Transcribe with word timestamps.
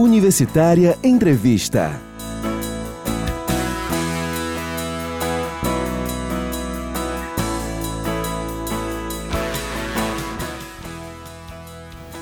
Universitária 0.00 0.98
Entrevista. 1.04 1.92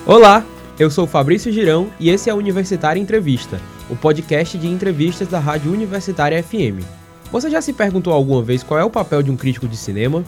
Olá, 0.05 0.45
eu 0.77 0.91
sou 0.91 1.07
Fabrício 1.07 1.53
Girão 1.53 1.89
e 2.01 2.11
esse 2.11 2.29
é 2.29 2.33
a 2.33 2.35
Universitária 2.35 3.01
Entrevista, 3.01 3.61
o 3.89 3.95
podcast 3.95 4.59
de 4.59 4.67
entrevistas 4.67 5.29
da 5.29 5.39
Rádio 5.39 5.71
Universitária 5.71 6.43
FM. 6.43 6.83
Você 7.31 7.49
já 7.49 7.63
se 7.63 7.73
perguntou 7.73 8.13
alguma 8.13 8.43
vez 8.43 8.65
qual 8.65 8.81
é 8.81 8.85
o 8.85 8.91
papel 8.91 9.23
de 9.23 9.31
um 9.31 9.37
crítico 9.37 9.69
de 9.69 9.77
cinema? 9.77 10.25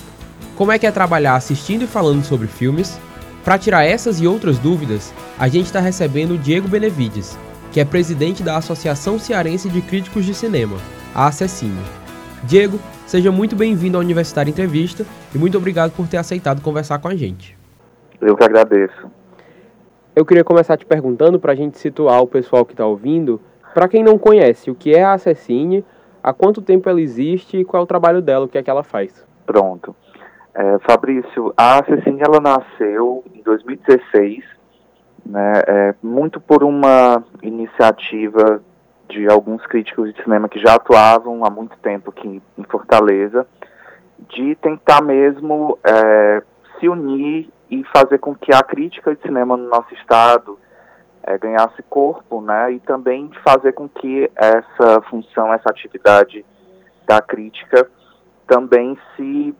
Como 0.54 0.70
é 0.70 0.78
que 0.78 0.86
é 0.86 0.92
trabalhar 0.92 1.34
assistindo 1.34 1.82
e 1.82 1.88
falando 1.88 2.24
sobre 2.24 2.46
filmes? 2.46 2.96
Para 3.44 3.58
tirar 3.58 3.84
essas 3.84 4.20
e 4.20 4.26
outras 4.26 4.58
dúvidas, 4.58 5.14
a 5.38 5.48
gente 5.48 5.66
está 5.66 5.80
recebendo 5.80 6.32
o 6.34 6.38
Diego 6.38 6.68
Benevides, 6.68 7.38
que 7.72 7.80
é 7.80 7.84
presidente 7.84 8.42
da 8.42 8.56
Associação 8.56 9.18
Cearense 9.18 9.70
de 9.70 9.80
Críticos 9.80 10.26
de 10.26 10.34
Cinema, 10.34 10.76
a 11.14 11.26
ACECINE. 11.26 11.80
Diego, 12.44 12.78
seja 13.06 13.32
muito 13.32 13.56
bem-vindo 13.56 13.96
à 13.96 14.00
Universitária 14.00 14.50
Entrevista 14.50 15.06
e 15.34 15.38
muito 15.38 15.56
obrigado 15.56 15.92
por 15.92 16.06
ter 16.06 16.18
aceitado 16.18 16.60
conversar 16.60 16.98
com 16.98 17.08
a 17.08 17.16
gente. 17.16 17.56
Eu 18.20 18.36
que 18.36 18.44
agradeço. 18.44 19.10
Eu 20.14 20.26
queria 20.26 20.44
começar 20.44 20.76
te 20.76 20.84
perguntando, 20.84 21.40
para 21.40 21.52
a 21.52 21.56
gente 21.56 21.78
situar 21.78 22.20
o 22.20 22.26
pessoal 22.26 22.66
que 22.66 22.74
está 22.74 22.84
ouvindo, 22.84 23.40
para 23.72 23.88
quem 23.88 24.04
não 24.04 24.18
conhece, 24.18 24.70
o 24.70 24.74
que 24.74 24.94
é 24.94 25.02
a 25.02 25.14
ACECINE, 25.14 25.82
há 26.22 26.32
quanto 26.34 26.60
tempo 26.60 26.90
ela 26.90 27.00
existe 27.00 27.56
e 27.56 27.64
qual 27.64 27.80
é 27.80 27.84
o 27.84 27.86
trabalho 27.86 28.20
dela, 28.20 28.44
o 28.44 28.48
que 28.48 28.58
é 28.58 28.62
que 28.62 28.68
ela 28.68 28.82
faz? 28.82 29.24
Pronto. 29.46 29.96
É, 30.54 30.78
Fabrício, 30.80 31.52
a 31.56 31.78
ACECINE 31.78 32.20
ela 32.20 32.40
nasceu 32.40 33.24
em 33.32 33.42
2016, 33.42 34.44
né, 35.24 35.52
é, 35.66 35.94
muito 36.02 36.40
por 36.40 36.64
uma 36.64 37.22
iniciativa 37.42 38.60
de 39.08 39.28
alguns 39.28 39.64
críticos 39.66 40.12
de 40.12 40.22
cinema 40.22 40.48
que 40.48 40.58
já 40.58 40.74
atuavam 40.74 41.44
há 41.44 41.50
muito 41.50 41.76
tempo 41.78 42.10
aqui 42.10 42.42
em 42.58 42.64
Fortaleza, 42.64 43.46
de 44.28 44.54
tentar 44.56 45.02
mesmo 45.02 45.78
é, 45.84 46.42
se 46.78 46.88
unir 46.88 47.48
e 47.70 47.84
fazer 47.84 48.18
com 48.18 48.34
que 48.34 48.52
a 48.52 48.62
crítica 48.62 49.14
de 49.14 49.22
cinema 49.22 49.56
no 49.56 49.68
nosso 49.68 49.94
estado 49.94 50.58
é, 51.22 51.38
ganhasse 51.38 51.82
corpo, 51.84 52.40
né, 52.40 52.72
e 52.72 52.80
também 52.80 53.30
fazer 53.44 53.72
com 53.72 53.88
que 53.88 54.28
essa 54.34 55.00
função, 55.08 55.52
essa 55.52 55.70
atividade 55.70 56.44
da 57.06 57.20
crítica 57.20 57.88
também 58.46 58.98
se 59.14 59.54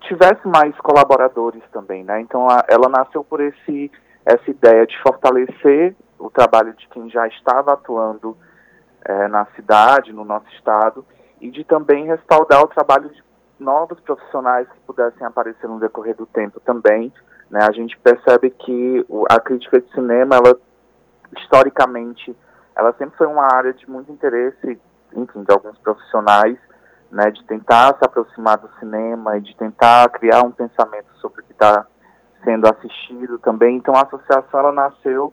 tivesse 0.00 0.46
mais 0.46 0.74
colaboradores 0.78 1.62
também, 1.72 2.04
né? 2.04 2.20
Então 2.20 2.48
a, 2.48 2.64
ela 2.68 2.88
nasceu 2.88 3.22
por 3.22 3.40
esse 3.40 3.90
essa 4.24 4.50
ideia 4.50 4.86
de 4.86 5.00
fortalecer 5.02 5.96
o 6.18 6.28
trabalho 6.30 6.74
de 6.74 6.86
quem 6.88 7.08
já 7.08 7.26
estava 7.28 7.72
atuando 7.72 8.36
é, 9.04 9.28
na 9.28 9.46
cidade, 9.56 10.12
no 10.12 10.24
nosso 10.24 10.46
estado, 10.54 11.04
e 11.40 11.50
de 11.50 11.64
também 11.64 12.06
respaldar 12.06 12.62
o 12.62 12.68
trabalho 12.68 13.08
de 13.08 13.22
novos 13.58 13.98
profissionais 14.00 14.68
que 14.68 14.80
pudessem 14.80 15.26
aparecer 15.26 15.66
no 15.66 15.80
decorrer 15.80 16.14
do 16.14 16.26
tempo 16.26 16.60
também. 16.60 17.12
Né? 17.50 17.60
A 17.62 17.72
gente 17.72 17.96
percebe 17.98 18.50
que 18.50 19.06
a 19.30 19.40
crítica 19.40 19.80
de 19.80 19.90
cinema, 19.92 20.36
ela 20.36 20.58
historicamente, 21.36 22.36
ela 22.76 22.92
sempre 22.98 23.16
foi 23.16 23.26
uma 23.26 23.54
área 23.54 23.72
de 23.72 23.88
muito 23.88 24.12
interesse, 24.12 24.78
enfim, 25.14 25.42
de 25.42 25.52
alguns 25.52 25.78
profissionais, 25.78 26.58
né, 27.10 27.30
de 27.30 27.42
tentar 27.44 27.96
se 27.96 28.04
aproximar 28.04 28.58
do 28.58 28.68
cinema 28.78 29.36
e 29.38 29.40
de 29.40 29.56
tentar 29.56 30.08
criar 30.10 30.42
um 30.42 30.50
pensamento 30.50 31.08
sobre 31.20 31.40
o 31.40 31.44
que 31.44 31.52
está 31.52 31.86
sendo 32.44 32.66
assistido 32.66 33.38
também. 33.38 33.76
Então 33.76 33.94
a 33.94 34.02
associação 34.02 34.60
ela 34.60 34.72
nasceu 34.72 35.32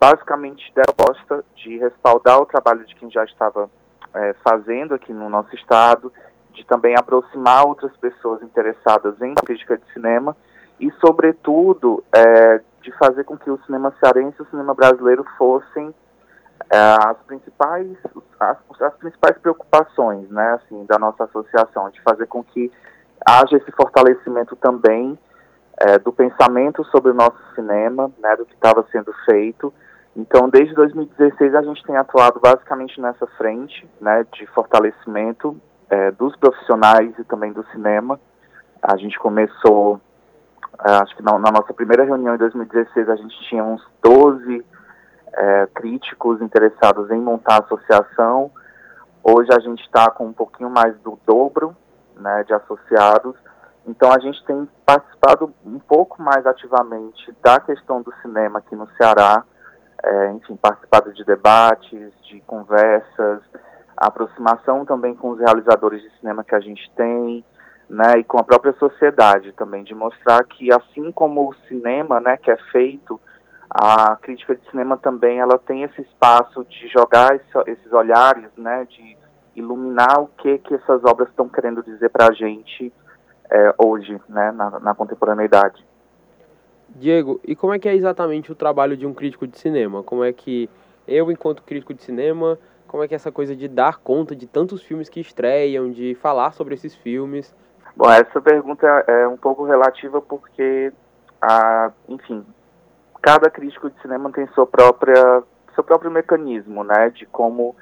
basicamente 0.00 0.72
da 0.74 0.82
proposta 0.82 1.44
de 1.56 1.76
respaldar 1.78 2.40
o 2.40 2.46
trabalho 2.46 2.86
de 2.86 2.94
quem 2.94 3.10
já 3.10 3.24
estava 3.24 3.68
é, 4.14 4.34
fazendo 4.42 4.94
aqui 4.94 5.12
no 5.12 5.28
nosso 5.28 5.54
estado, 5.54 6.12
de 6.52 6.64
também 6.64 6.94
aproximar 6.96 7.66
outras 7.66 7.94
pessoas 7.98 8.42
interessadas 8.42 9.20
em 9.20 9.34
crítica 9.34 9.76
de 9.76 9.92
cinema 9.92 10.36
e, 10.80 10.90
sobretudo, 11.04 12.02
é, 12.12 12.60
de 12.80 12.90
fazer 12.92 13.24
com 13.24 13.36
que 13.36 13.50
o 13.50 13.60
cinema 13.66 13.94
cearense 14.00 14.36
e 14.38 14.42
o 14.42 14.50
cinema 14.50 14.74
brasileiro 14.74 15.24
fossem 15.36 15.94
as 16.76 17.16
principais 17.26 17.88
as, 18.38 18.56
as, 18.80 18.94
principais 18.94 19.36
preocupações 19.38 20.30
né 20.30 20.52
assim 20.52 20.84
da 20.86 20.98
nossa 20.98 21.24
associação 21.24 21.90
de 21.90 22.00
fazer 22.02 22.26
com 22.26 22.44
que 22.44 22.70
haja 23.26 23.56
esse 23.56 23.72
fortalecimento 23.72 24.54
também 24.56 25.18
é, 25.80 25.98
do 25.98 26.12
pensamento 26.12 26.84
sobre 26.84 27.10
o 27.10 27.14
nosso 27.14 27.38
cinema 27.54 28.10
né 28.18 28.36
do 28.36 28.46
que 28.46 28.54
estava 28.54 28.86
sendo 28.92 29.12
feito. 29.24 29.72
Então 30.16 30.48
desde 30.48 30.74
2016 30.74 31.54
a 31.54 31.62
gente 31.62 31.82
tem 31.82 31.96
atuado 31.96 32.38
basicamente 32.38 33.00
nessa 33.00 33.26
frente 33.36 33.88
né 34.00 34.24
de 34.32 34.46
fortalecimento 34.46 35.60
é, 35.88 36.12
dos 36.12 36.36
profissionais 36.36 37.12
e 37.18 37.24
também 37.24 37.52
do 37.52 37.64
cinema. 37.72 38.20
A 38.80 38.96
gente 38.96 39.18
começou 39.18 40.00
é, 40.86 40.92
acho 40.92 41.16
que 41.16 41.22
na, 41.22 41.36
na 41.36 41.50
nossa 41.50 41.74
primeira 41.74 42.04
reunião 42.04 42.36
em 42.36 42.38
2016 42.38 43.08
a 43.08 43.16
gente 43.16 43.36
tinha 43.48 43.64
uns 43.64 43.84
12 44.04 44.64
é, 45.32 45.68
críticos 45.74 46.40
interessados 46.40 47.10
em 47.10 47.20
montar 47.20 47.56
a 47.56 47.64
associação. 47.64 48.50
Hoje 49.22 49.48
a 49.52 49.60
gente 49.60 49.82
está 49.82 50.10
com 50.10 50.26
um 50.26 50.32
pouquinho 50.32 50.70
mais 50.70 50.96
do 51.00 51.18
dobro 51.26 51.76
né, 52.16 52.44
de 52.44 52.54
associados. 52.54 53.34
Então 53.86 54.12
a 54.12 54.18
gente 54.18 54.44
tem 54.44 54.68
participado 54.84 55.52
um 55.64 55.78
pouco 55.78 56.22
mais 56.22 56.46
ativamente 56.46 57.34
da 57.42 57.58
questão 57.60 58.02
do 58.02 58.12
cinema 58.22 58.58
aqui 58.58 58.76
no 58.76 58.88
Ceará, 58.96 59.42
é, 60.02 60.32
enfim, 60.32 60.56
participado 60.56 61.12
de 61.12 61.24
debates, 61.24 62.12
de 62.22 62.40
conversas, 62.46 63.40
aproximação 63.96 64.84
também 64.84 65.14
com 65.14 65.30
os 65.30 65.38
realizadores 65.38 66.02
de 66.02 66.10
cinema 66.18 66.44
que 66.44 66.54
a 66.54 66.60
gente 66.60 66.90
tem, 66.96 67.44
né, 67.88 68.18
e 68.18 68.24
com 68.24 68.38
a 68.38 68.44
própria 68.44 68.72
sociedade 68.74 69.52
também, 69.52 69.82
de 69.82 69.94
mostrar 69.94 70.44
que 70.44 70.72
assim 70.72 71.10
como 71.10 71.50
o 71.50 71.54
cinema, 71.66 72.20
né, 72.20 72.36
que 72.36 72.50
é 72.50 72.56
feito 72.70 73.20
a 73.70 74.16
crítica 74.16 74.56
de 74.56 74.68
cinema 74.68 74.96
também 74.96 75.38
ela 75.38 75.56
tem 75.56 75.84
esse 75.84 76.02
espaço 76.02 76.64
de 76.64 76.88
jogar 76.88 77.36
esse, 77.36 77.70
esses 77.70 77.92
olhares, 77.92 78.50
né, 78.56 78.84
de 78.90 79.16
iluminar 79.54 80.20
o 80.20 80.26
que 80.26 80.58
que 80.58 80.74
essas 80.74 81.04
obras 81.04 81.28
estão 81.28 81.48
querendo 81.48 81.82
dizer 81.82 82.08
para 82.10 82.28
a 82.28 82.32
gente 82.32 82.92
é, 83.48 83.74
hoje, 83.78 84.20
né, 84.28 84.50
na, 84.50 84.80
na, 84.80 84.94
contemporaneidade. 84.94 85.84
Diego, 86.88 87.40
e 87.46 87.54
como 87.54 87.72
é 87.72 87.78
que 87.78 87.88
é 87.88 87.94
exatamente 87.94 88.50
o 88.50 88.56
trabalho 88.56 88.96
de 88.96 89.06
um 89.06 89.14
crítico 89.14 89.46
de 89.46 89.56
cinema? 89.56 90.02
Como 90.02 90.24
é 90.24 90.32
que 90.32 90.68
eu, 91.06 91.30
enquanto 91.30 91.62
crítico 91.62 91.94
de 91.94 92.02
cinema, 92.02 92.58
como 92.88 93.04
é 93.04 93.08
que 93.08 93.14
é 93.14 93.16
essa 93.16 93.30
coisa 93.30 93.54
de 93.54 93.68
dar 93.68 93.98
conta 93.98 94.34
de 94.34 94.48
tantos 94.48 94.82
filmes 94.82 95.08
que 95.08 95.20
estreiam, 95.20 95.92
de 95.92 96.16
falar 96.16 96.52
sobre 96.52 96.74
esses 96.74 96.94
filmes? 96.94 97.54
Bom, 97.96 98.10
essa 98.10 98.40
pergunta 98.40 98.86
é 99.06 99.28
um 99.28 99.36
pouco 99.36 99.64
relativa 99.64 100.20
porque, 100.20 100.92
a, 101.40 101.92
enfim, 102.08 102.44
cada 103.20 103.50
crítico 103.50 103.90
de 103.90 104.00
cinema 104.00 104.30
tem 104.32 104.46
sua 104.48 104.66
própria 104.66 105.42
seu 105.74 105.84
próprio 105.84 106.10
mecanismo, 106.10 106.82
né, 106.82 107.10
de 107.10 107.26
como 107.26 107.76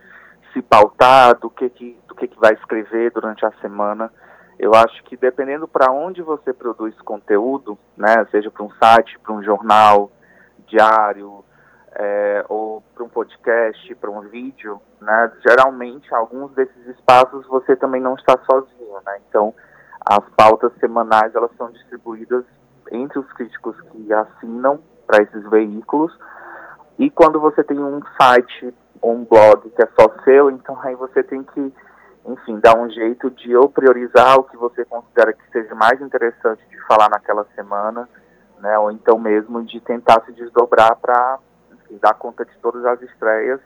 se 0.53 0.61
pautar, 0.63 1.39
do 1.39 1.49
que 1.49 1.69
que 1.71 1.99
do 2.07 2.15
que 2.15 2.29
que 2.29 2.39
vai 2.39 2.53
escrever 2.55 3.11
durante 3.13 3.45
a 3.45 3.53
semana. 3.61 4.13
Eu 4.59 4.75
acho 4.75 5.03
que 5.05 5.17
dependendo 5.17 5.69
para 5.69 5.93
onde 5.93 6.21
você 6.21 6.53
produz 6.53 6.95
conteúdo, 7.03 7.79
né, 7.97 8.27
seja 8.31 8.51
para 8.51 8.65
um 8.65 8.71
site, 8.73 9.19
para 9.21 9.33
um 9.33 9.43
jornal 9.43 10.11
diário, 10.67 11.45
é, 11.95 12.45
ou 12.49 12.83
para 12.95 13.05
um 13.05 13.09
podcast, 13.09 13.95
para 13.95 14.11
um 14.11 14.21
vídeo, 14.23 14.81
né, 15.01 15.33
geralmente 15.47 16.13
alguns 16.15 16.53
desses 16.53 16.87
espaços 16.89 17.47
você 17.47 17.77
também 17.77 18.01
não 18.01 18.15
está 18.15 18.39
sozinho, 18.51 19.01
né. 19.07 19.21
Então 19.29 19.55
as 20.05 20.25
pautas 20.37 20.73
semanais 20.81 21.35
elas 21.35 21.51
são 21.57 21.71
distribuídas 21.71 22.45
entre 22.91 23.19
os 23.19 23.33
críticos 23.33 23.81
que 23.93 24.13
assinam 24.13 24.81
para 25.09 25.23
esses 25.23 25.43
veículos. 25.49 26.17
E 26.99 27.09
quando 27.11 27.41
você 27.41 27.65
tem 27.65 27.79
um 27.81 28.01
site 28.21 28.75
ou 29.01 29.15
um 29.15 29.25
blog 29.25 29.71
que 29.71 29.83
é 29.83 29.89
só 29.99 30.13
seu, 30.23 30.51
então 30.51 30.79
aí 30.83 30.95
você 30.95 31.23
tem 31.23 31.43
que, 31.43 31.73
enfim, 32.27 32.61
dar 32.61 32.77
um 32.77 32.91
jeito 32.91 33.31
de 33.31 33.57
ou 33.57 33.69
priorizar 33.69 34.39
o 34.39 34.45
que 34.45 34.57
você 34.57 34.85
considera 34.85 35.33
que 35.33 35.51
seja 35.51 35.75
mais 35.75 36.01
interessante 36.01 36.63
de 36.69 36.79
falar 36.87 37.09
naquela 37.09 37.47
semana, 37.55 38.09
né, 38.61 38.79
ou 38.79 38.91
então 38.91 39.19
mesmo 39.19 39.63
de 39.65 39.81
tentar 39.81 40.23
se 40.27 40.33
desdobrar 40.33 40.97
para 40.97 41.39
dar 42.03 42.15
conta 42.15 42.45
de 42.45 42.55
todas 42.59 42.85
as 42.85 43.01
estreias 43.01 43.61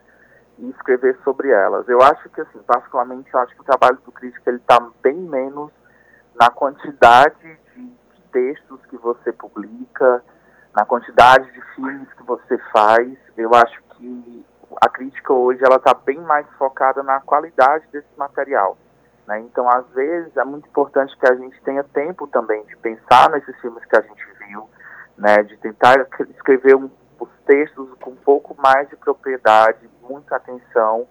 e 0.59 0.69
escrever 0.71 1.19
sobre 1.25 1.49
elas. 1.49 1.89
Eu 1.89 2.01
acho 2.03 2.29
que, 2.29 2.41
assim, 2.41 2.59
particularmente, 2.67 3.33
eu 3.33 3.41
acho 3.41 3.55
que 3.55 3.63
o 3.63 3.65
trabalho 3.65 3.99
do 4.05 4.13
crítico 4.13 4.49
ele 4.49 4.59
está 4.59 4.79
bem 5.03 5.17
menos 5.17 5.73
na 6.39 6.51
quantidade 6.51 7.59
de, 7.75 7.83
de 7.83 8.23
textos 8.31 8.79
que 8.87 8.97
você 8.97 9.33
publica, 9.33 10.23
na 10.75 10.85
quantidade 10.85 11.51
de 11.53 11.61
filmes 11.75 12.13
que 12.15 12.23
você 12.23 12.59
faz. 12.73 13.17
Eu 13.37 13.55
acho 13.55 13.83
que 13.97 14.47
a 14.81 14.89
crítica 14.89 15.33
hoje 15.33 15.63
ela 15.65 15.77
está 15.77 15.95
bem 15.95 16.21
mais 16.21 16.47
focada 16.59 17.03
na 17.03 17.21
qualidade 17.21 17.87
desse 17.93 18.09
material. 18.17 18.77
Né? 19.27 19.41
Então, 19.41 19.69
às 19.69 19.87
vezes, 19.91 20.37
é 20.37 20.45
muito 20.45 20.69
importante 20.69 21.17
que 21.19 21.27
a 21.27 21.35
gente 21.35 21.61
tenha 21.63 21.85
tempo 21.85 22.27
também 22.27 22.65
de 22.65 22.77
pensar 22.77 23.31
nesses 23.31 23.55
filmes 23.61 23.85
que 23.85 23.97
a 23.97 24.01
gente 24.01 24.27
viu, 24.47 24.69
né? 25.17 25.43
de 25.43 25.57
tentar 25.59 26.07
escrever 26.31 26.75
um, 26.75 26.91
textos 27.47 27.89
com 28.01 28.11
um 28.11 28.17
pouco 28.17 28.57
mais 28.61 28.89
de 28.89 28.97
propriedade, 28.97 29.89
muita 30.03 30.37
atenção 30.37 31.07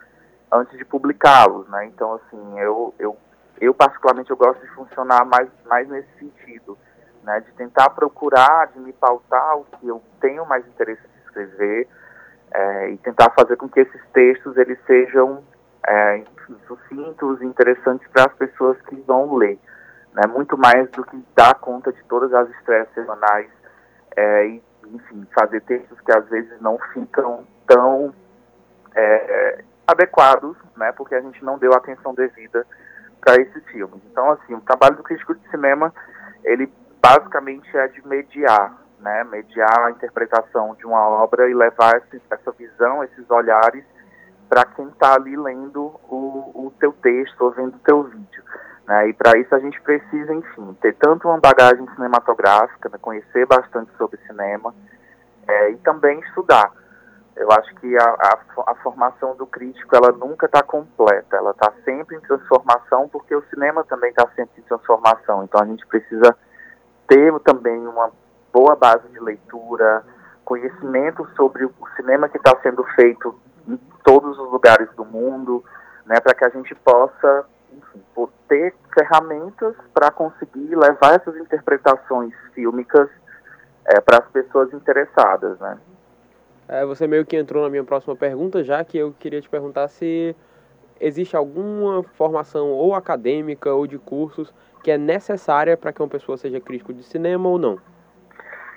antes 0.51 0.77
de 0.77 0.85
publicá-los, 0.85 1.67
né? 1.69 1.85
Então, 1.85 2.13
assim, 2.13 2.59
eu, 2.59 2.93
eu, 2.99 3.17
eu 3.59 3.73
particularmente 3.73 4.29
eu 4.29 4.37
gosto 4.37 4.59
de 4.59 4.67
funcionar 4.73 5.25
mais, 5.25 5.49
mais 5.65 5.87
nesse 5.87 6.09
sentido, 6.19 6.77
né? 7.23 7.39
De 7.41 7.51
tentar 7.53 7.89
procurar, 7.91 8.67
de 8.67 8.79
me 8.79 8.93
pautar 8.93 9.57
o 9.57 9.65
que 9.65 9.87
eu 9.87 10.01
tenho 10.19 10.45
mais 10.45 10.65
interesse 10.67 11.01
de 11.01 11.19
escrever 11.25 11.87
é, 12.51 12.89
e 12.89 12.97
tentar 12.97 13.29
fazer 13.31 13.55
com 13.57 13.69
que 13.69 13.79
esses 13.79 14.01
textos 14.13 14.57
eles 14.57 14.77
sejam 14.85 15.43
é, 15.87 16.23
sucintos, 16.67 17.41
interessantes 17.41 18.07
para 18.09 18.25
as 18.25 18.33
pessoas 18.33 18.79
que 18.83 18.95
vão 19.07 19.35
ler, 19.35 19.59
né? 20.13 20.27
Muito 20.27 20.57
mais 20.57 20.89
do 20.91 21.03
que 21.03 21.23
dar 21.35 21.55
conta 21.55 21.91
de 21.91 22.03
todas 22.05 22.33
as 22.33 22.49
estreias 22.49 22.87
semanais 22.93 23.49
é, 24.15 24.47
e, 24.47 24.63
enfim, 24.87 25.27
fazer 25.33 25.61
textos 25.61 25.99
que 26.01 26.11
às 26.11 26.27
vezes 26.27 26.59
não 26.61 26.77
ficam 26.93 27.45
tão 27.65 28.13
é, 28.95 29.63
adequados, 29.87 30.55
né, 30.75 30.91
porque 30.91 31.15
a 31.15 31.21
gente 31.21 31.43
não 31.43 31.57
deu 31.57 31.73
atenção 31.73 32.13
devida 32.13 32.65
para 33.19 33.41
esses 33.41 33.63
filmes. 33.65 34.01
Então, 34.11 34.31
assim, 34.31 34.53
o 34.53 34.61
trabalho 34.61 34.95
do 34.95 35.03
crítico 35.03 35.35
de 35.35 35.49
cinema, 35.49 35.93
ele 36.43 36.71
basicamente 37.01 37.75
é 37.75 37.87
de 37.87 38.05
mediar, 38.07 38.77
né, 38.99 39.23
mediar 39.23 39.85
a 39.85 39.91
interpretação 39.91 40.75
de 40.75 40.85
uma 40.85 41.01
obra 41.01 41.49
e 41.49 41.53
levar 41.53 41.97
esse, 41.97 42.21
essa 42.29 42.51
visão, 42.51 43.03
esses 43.03 43.29
olhares 43.29 43.83
para 44.47 44.65
quem 44.65 44.87
está 44.89 45.15
ali 45.15 45.35
lendo 45.35 45.99
o, 46.09 46.67
o 46.67 46.73
teu 46.79 46.91
texto 46.91 47.41
ou 47.41 47.51
vendo 47.51 47.75
o 47.75 47.79
teu 47.79 48.03
vídeo. 48.03 48.43
Né, 48.87 49.09
e 49.09 49.13
para 49.13 49.37
isso 49.39 49.53
a 49.55 49.59
gente 49.59 49.79
precisa, 49.81 50.33
enfim, 50.33 50.77
ter 50.81 50.95
tanto 50.95 51.27
uma 51.27 51.39
bagagem 51.39 51.87
cinematográfica, 51.95 52.89
né, 52.89 52.97
conhecer 53.01 53.45
bastante 53.45 53.91
sobre 53.97 54.19
cinema 54.27 54.73
é, 55.47 55.71
e 55.71 55.77
também 55.77 56.19
estudar 56.19 56.71
eu 57.35 57.49
acho 57.51 57.73
que 57.75 57.97
a, 57.97 58.03
a, 58.03 58.71
a, 58.71 58.75
formação 58.75 59.35
do 59.35 59.47
crítico 59.47 59.95
ela 59.95 60.11
nunca 60.11 60.45
está 60.45 60.61
completa, 60.61 61.37
ela 61.37 61.51
está 61.51 61.71
sempre 61.83 62.15
em 62.15 62.19
transformação, 62.19 63.07
porque 63.07 63.35
o 63.35 63.43
cinema 63.49 63.83
também 63.83 64.09
está 64.09 64.27
sempre 64.35 64.61
em 64.61 64.63
transformação. 64.63 65.43
Então 65.43 65.61
a 65.61 65.65
gente 65.65 65.85
precisa 65.87 66.35
ter 67.07 67.37
também 67.41 67.87
uma 67.87 68.11
boa 68.53 68.75
base 68.75 69.07
de 69.09 69.19
leitura, 69.19 70.03
conhecimento 70.43 71.27
sobre 71.35 71.65
o 71.65 71.73
cinema 71.95 72.27
que 72.27 72.37
está 72.37 72.57
sendo 72.61 72.83
feito 72.95 73.33
em 73.67 73.77
todos 74.03 74.37
os 74.37 74.51
lugares 74.51 74.89
do 74.95 75.05
mundo, 75.05 75.63
né, 76.05 76.19
para 76.19 76.33
que 76.33 76.45
a 76.45 76.49
gente 76.49 76.73
possa 76.75 77.45
enfim, 77.71 78.01
ter 78.47 78.73
ferramentas 78.93 79.75
para 79.93 80.11
conseguir 80.11 80.75
levar 80.75 81.15
essas 81.15 81.35
interpretações 81.37 82.33
fílmicas 82.53 83.09
é, 83.85 84.01
para 84.01 84.17
as 84.17 84.27
pessoas 84.29 84.73
interessadas, 84.73 85.57
né. 85.59 85.77
É, 86.67 86.85
você 86.85 87.05
meio 87.05 87.25
que 87.25 87.35
entrou 87.35 87.63
na 87.63 87.69
minha 87.69 87.83
próxima 87.83 88.15
pergunta, 88.15 88.63
já 88.63 88.83
que 88.83 88.97
eu 88.97 89.13
queria 89.19 89.41
te 89.41 89.49
perguntar 89.49 89.87
se 89.89 90.35
existe 91.01 91.35
alguma 91.35 92.03
formação 92.15 92.69
ou 92.69 92.93
acadêmica 92.93 93.73
ou 93.73 93.87
de 93.87 93.97
cursos 93.97 94.53
que 94.83 94.91
é 94.91 94.97
necessária 94.97 95.75
para 95.75 95.91
que 95.91 96.01
uma 96.01 96.07
pessoa 96.07 96.37
seja 96.37 96.59
crítico 96.59 96.93
de 96.93 97.03
cinema 97.03 97.49
ou 97.49 97.57
não. 97.57 97.79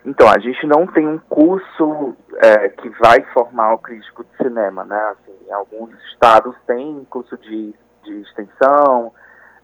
Então, 0.05 0.29
a 0.29 0.38
gente 0.38 0.67
não 0.67 0.87
tem 0.87 1.06
um 1.06 1.19
curso 1.19 2.15
é, 2.37 2.69
que 2.69 2.91
vai 3.00 3.23
formar 3.32 3.73
o 3.73 3.79
crítico 3.79 4.23
de 4.23 4.37
cinema, 4.37 4.85
né? 4.85 5.00
Assim, 5.12 5.50
alguns 5.50 5.91
estados 6.12 6.55
têm 6.67 7.06
curso 7.09 7.38
de, 7.38 7.75
de 8.03 8.21
extensão, 8.21 9.12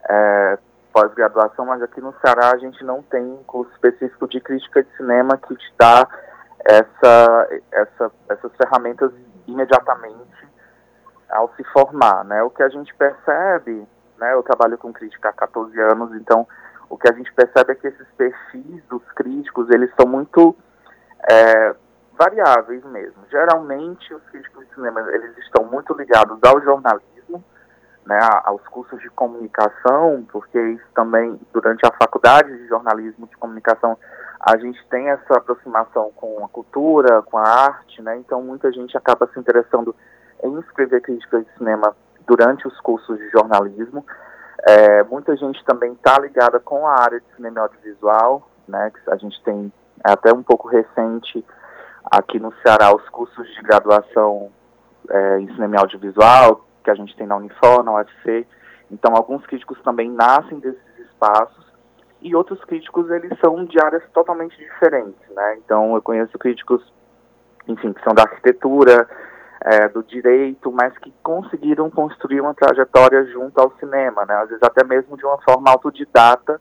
é, 0.08 0.58
pós-graduação, 0.92 1.66
mas 1.66 1.82
aqui 1.82 2.00
no 2.00 2.14
Ceará 2.24 2.52
a 2.52 2.58
gente 2.58 2.82
não 2.84 3.02
tem 3.02 3.22
um 3.22 3.42
curso 3.44 3.70
específico 3.72 4.26
de 4.28 4.40
crítica 4.40 4.82
de 4.82 4.96
cinema 4.96 5.36
que 5.36 5.54
te 5.54 5.74
dá 5.78 6.08
essa, 6.64 7.48
essa, 7.70 8.10
essas 8.30 8.52
ferramentas 8.56 9.12
imediatamente 9.46 10.49
ao 11.30 11.52
se 11.54 11.64
formar, 11.64 12.24
né? 12.24 12.42
O 12.42 12.50
que 12.50 12.62
a 12.62 12.68
gente 12.68 12.94
percebe, 12.94 13.86
né? 14.18 14.34
Eu 14.34 14.42
trabalho 14.42 14.76
com 14.78 14.92
crítica 14.92 15.28
há 15.28 15.32
14 15.32 15.78
anos, 15.80 16.14
então 16.14 16.46
o 16.88 16.98
que 16.98 17.08
a 17.08 17.14
gente 17.14 17.32
percebe 17.32 17.72
é 17.72 17.74
que 17.76 17.86
esses 17.86 18.06
perfis 18.16 18.82
dos 18.88 19.02
críticos, 19.12 19.70
eles 19.70 19.90
são 19.96 20.06
muito 20.06 20.56
é, 21.30 21.74
variáveis 22.18 22.84
mesmo. 22.84 23.22
Geralmente, 23.30 24.12
os 24.12 24.22
críticos 24.24 24.66
de 24.66 24.74
cinema, 24.74 25.00
eles 25.12 25.38
estão 25.38 25.64
muito 25.64 25.94
ligados 25.94 26.38
ao 26.42 26.60
jornalismo, 26.60 27.42
né, 28.04 28.18
aos 28.44 28.66
cursos 28.68 29.00
de 29.00 29.08
comunicação, 29.10 30.26
porque 30.32 30.58
isso 30.58 30.86
também, 30.94 31.40
durante 31.52 31.86
a 31.86 31.92
faculdade 31.92 32.48
de 32.56 32.66
jornalismo 32.66 33.26
de 33.26 33.36
comunicação, 33.36 33.96
a 34.40 34.56
gente 34.56 34.84
tem 34.88 35.10
essa 35.10 35.36
aproximação 35.36 36.10
com 36.16 36.44
a 36.44 36.48
cultura, 36.48 37.22
com 37.22 37.38
a 37.38 37.42
arte, 37.42 38.00
né? 38.00 38.16
Então 38.16 38.42
muita 38.42 38.72
gente 38.72 38.96
acaba 38.96 39.28
se 39.32 39.38
interessando 39.38 39.94
em 40.42 40.58
escrever 40.60 41.00
críticas 41.02 41.44
de 41.44 41.52
cinema 41.58 41.94
durante 42.26 42.66
os 42.66 42.78
cursos 42.80 43.18
de 43.18 43.28
jornalismo. 43.30 44.04
É, 44.66 45.02
muita 45.04 45.36
gente 45.36 45.64
também 45.64 45.92
está 45.92 46.18
ligada 46.18 46.60
com 46.60 46.86
a 46.86 47.00
área 47.00 47.20
de 47.20 47.26
cinema 47.34 47.60
audiovisual, 47.60 48.48
né? 48.68 48.90
Que 48.90 49.10
a 49.10 49.16
gente 49.16 49.42
tem 49.42 49.72
é 50.04 50.12
até 50.12 50.32
um 50.32 50.42
pouco 50.42 50.68
recente 50.68 51.44
aqui 52.04 52.38
no 52.38 52.52
Ceará 52.62 52.94
os 52.94 53.06
cursos 53.10 53.46
de 53.54 53.60
graduação 53.62 54.50
é, 55.08 55.40
em 55.40 55.46
cinema 55.52 55.80
audiovisual 55.80 56.64
que 56.82 56.90
a 56.90 56.94
gente 56.94 57.14
tem 57.16 57.26
na 57.26 57.36
Unifor, 57.36 57.82
na 57.82 57.92
UFC. 57.92 58.46
Então 58.90 59.14
alguns 59.14 59.44
críticos 59.46 59.80
também 59.82 60.10
nascem 60.10 60.58
desses 60.58 60.98
espaços 60.98 61.70
e 62.22 62.34
outros 62.34 62.62
críticos 62.64 63.10
eles 63.10 63.38
são 63.44 63.64
de 63.64 63.78
áreas 63.82 64.02
totalmente 64.12 64.56
diferentes, 64.56 65.20
né? 65.30 65.56
Então 65.58 65.94
eu 65.94 66.02
conheço 66.02 66.38
críticos, 66.38 66.82
enfim, 67.68 67.92
que 67.92 68.02
são 68.02 68.14
da 68.14 68.22
arquitetura, 68.22 69.08
é, 69.64 69.88
do 69.88 70.02
direito, 70.02 70.72
mas 70.72 70.96
que 70.98 71.12
conseguiram 71.22 71.90
construir 71.90 72.40
uma 72.40 72.54
trajetória 72.54 73.24
junto 73.26 73.58
ao 73.60 73.70
cinema, 73.78 74.24
né? 74.24 74.34
Às 74.34 74.48
vezes 74.48 74.62
até 74.62 74.84
mesmo 74.84 75.16
de 75.16 75.24
uma 75.24 75.38
forma 75.42 75.70
autodidata, 75.70 76.60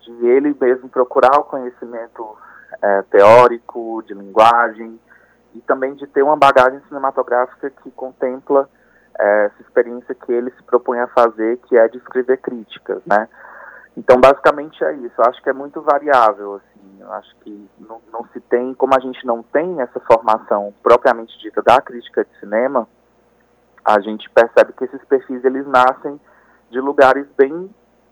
de 0.00 0.26
ele 0.26 0.56
mesmo 0.60 0.88
procurar 0.88 1.38
o 1.38 1.44
conhecimento 1.44 2.36
é, 2.82 3.02
teórico, 3.02 4.02
de 4.06 4.14
linguagem, 4.14 4.98
e 5.54 5.60
também 5.60 5.94
de 5.94 6.06
ter 6.06 6.22
uma 6.22 6.36
bagagem 6.36 6.80
cinematográfica 6.88 7.70
que 7.70 7.90
contempla 7.92 8.68
é, 9.18 9.46
essa 9.46 9.62
experiência 9.62 10.14
que 10.14 10.32
ele 10.32 10.50
se 10.50 10.62
propõe 10.64 10.98
a 10.98 11.06
fazer, 11.06 11.58
que 11.66 11.76
é 11.76 11.88
de 11.88 11.96
escrever 11.96 12.38
críticas, 12.38 13.00
né? 13.06 13.28
Então, 13.96 14.20
basicamente 14.20 14.82
é 14.84 14.92
isso. 14.94 15.14
Eu 15.16 15.24
acho 15.24 15.42
que 15.42 15.48
é 15.48 15.52
muito 15.52 15.80
variável, 15.80 16.56
assim. 16.56 17.00
Eu 17.00 17.12
acho 17.12 17.34
que 17.36 17.70
não, 17.78 18.00
não, 18.12 18.26
se 18.32 18.40
tem, 18.40 18.74
como 18.74 18.94
a 18.94 19.00
gente 19.00 19.24
não 19.24 19.42
tem 19.42 19.80
essa 19.80 19.98
formação 20.00 20.74
propriamente 20.82 21.38
dita 21.38 21.62
da 21.62 21.80
crítica 21.80 22.24
de 22.24 22.38
cinema, 22.38 22.86
a 23.84 24.00
gente 24.00 24.28
percebe 24.30 24.72
que 24.72 24.84
esses 24.84 25.02
perfis 25.04 25.44
eles 25.44 25.66
nascem 25.66 26.20
de 26.70 26.80
lugares 26.80 27.26
bem, 27.38 27.70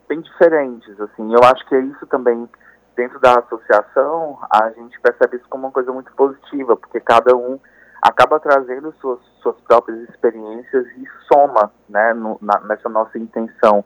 bem 0.09 0.21
diferentes, 0.21 0.99
assim. 1.01 1.35
Eu 1.35 1.41
acho 1.45 1.67
que 1.67 1.75
é 1.75 1.81
isso 1.81 2.07
também 2.07 2.49
dentro 2.97 3.19
da 3.19 3.41
associação, 3.41 4.39
a 4.49 4.71
gente 4.71 4.99
percebe 5.01 5.37
isso 5.37 5.49
como 5.49 5.67
uma 5.67 5.73
coisa 5.73 5.93
muito 5.93 6.13
positiva, 6.13 6.77
porque 6.77 7.01
cada 7.01 7.37
um 7.37 7.59
acaba 8.01 8.39
trazendo 8.39 8.95
suas, 9.01 9.19
suas 9.43 9.57
próprias 9.63 10.09
experiências 10.09 10.87
e 10.97 11.05
soma, 11.27 11.73
né, 11.89 12.15
no, 12.15 12.39
na, 12.41 12.61
nessa 12.61 12.89
nossa 12.89 13.19
intenção 13.19 13.85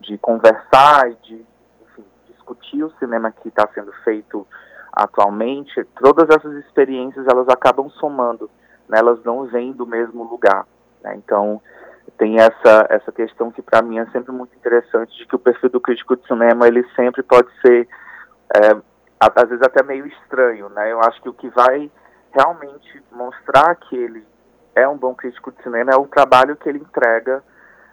de 0.00 0.18
conversar 0.18 1.10
e 1.10 1.14
de 1.22 1.46
discutir 2.54 2.82
o 2.82 2.90
cinema 2.98 3.30
que 3.30 3.48
está 3.48 3.68
sendo 3.74 3.92
feito 4.04 4.46
atualmente, 4.92 5.84
todas 6.00 6.28
essas 6.28 6.52
experiências 6.64 7.26
elas 7.26 7.48
acabam 7.48 7.88
somando, 7.90 8.50
né, 8.88 8.98
elas 8.98 9.22
não 9.24 9.44
vêm 9.44 9.72
do 9.72 9.86
mesmo 9.86 10.24
lugar. 10.24 10.66
Né, 11.02 11.14
então 11.16 11.60
tem 12.18 12.38
essa 12.38 12.86
essa 12.90 13.12
questão 13.12 13.50
que 13.50 13.62
para 13.62 13.82
mim 13.82 13.98
é 13.98 14.06
sempre 14.06 14.32
muito 14.32 14.54
interessante 14.56 15.16
de 15.16 15.26
que 15.26 15.36
o 15.36 15.38
perfil 15.38 15.70
do 15.70 15.80
crítico 15.80 16.16
de 16.16 16.26
cinema 16.26 16.66
ele 16.66 16.84
sempre 16.96 17.22
pode 17.22 17.48
ser 17.60 17.88
é, 18.54 18.76
às 19.20 19.48
vezes 19.48 19.62
até 19.62 19.82
meio 19.82 20.06
estranho, 20.06 20.68
né? 20.70 20.90
Eu 20.90 21.00
acho 21.00 21.20
que 21.22 21.28
o 21.28 21.34
que 21.34 21.48
vai 21.50 21.90
realmente 22.32 23.02
mostrar 23.12 23.74
que 23.76 23.96
ele 23.96 24.26
é 24.74 24.88
um 24.88 24.96
bom 24.96 25.14
crítico 25.14 25.52
de 25.52 25.62
cinema 25.62 25.92
é 25.92 25.96
o 25.96 26.06
trabalho 26.06 26.56
que 26.56 26.68
ele 26.68 26.78
entrega 26.78 27.42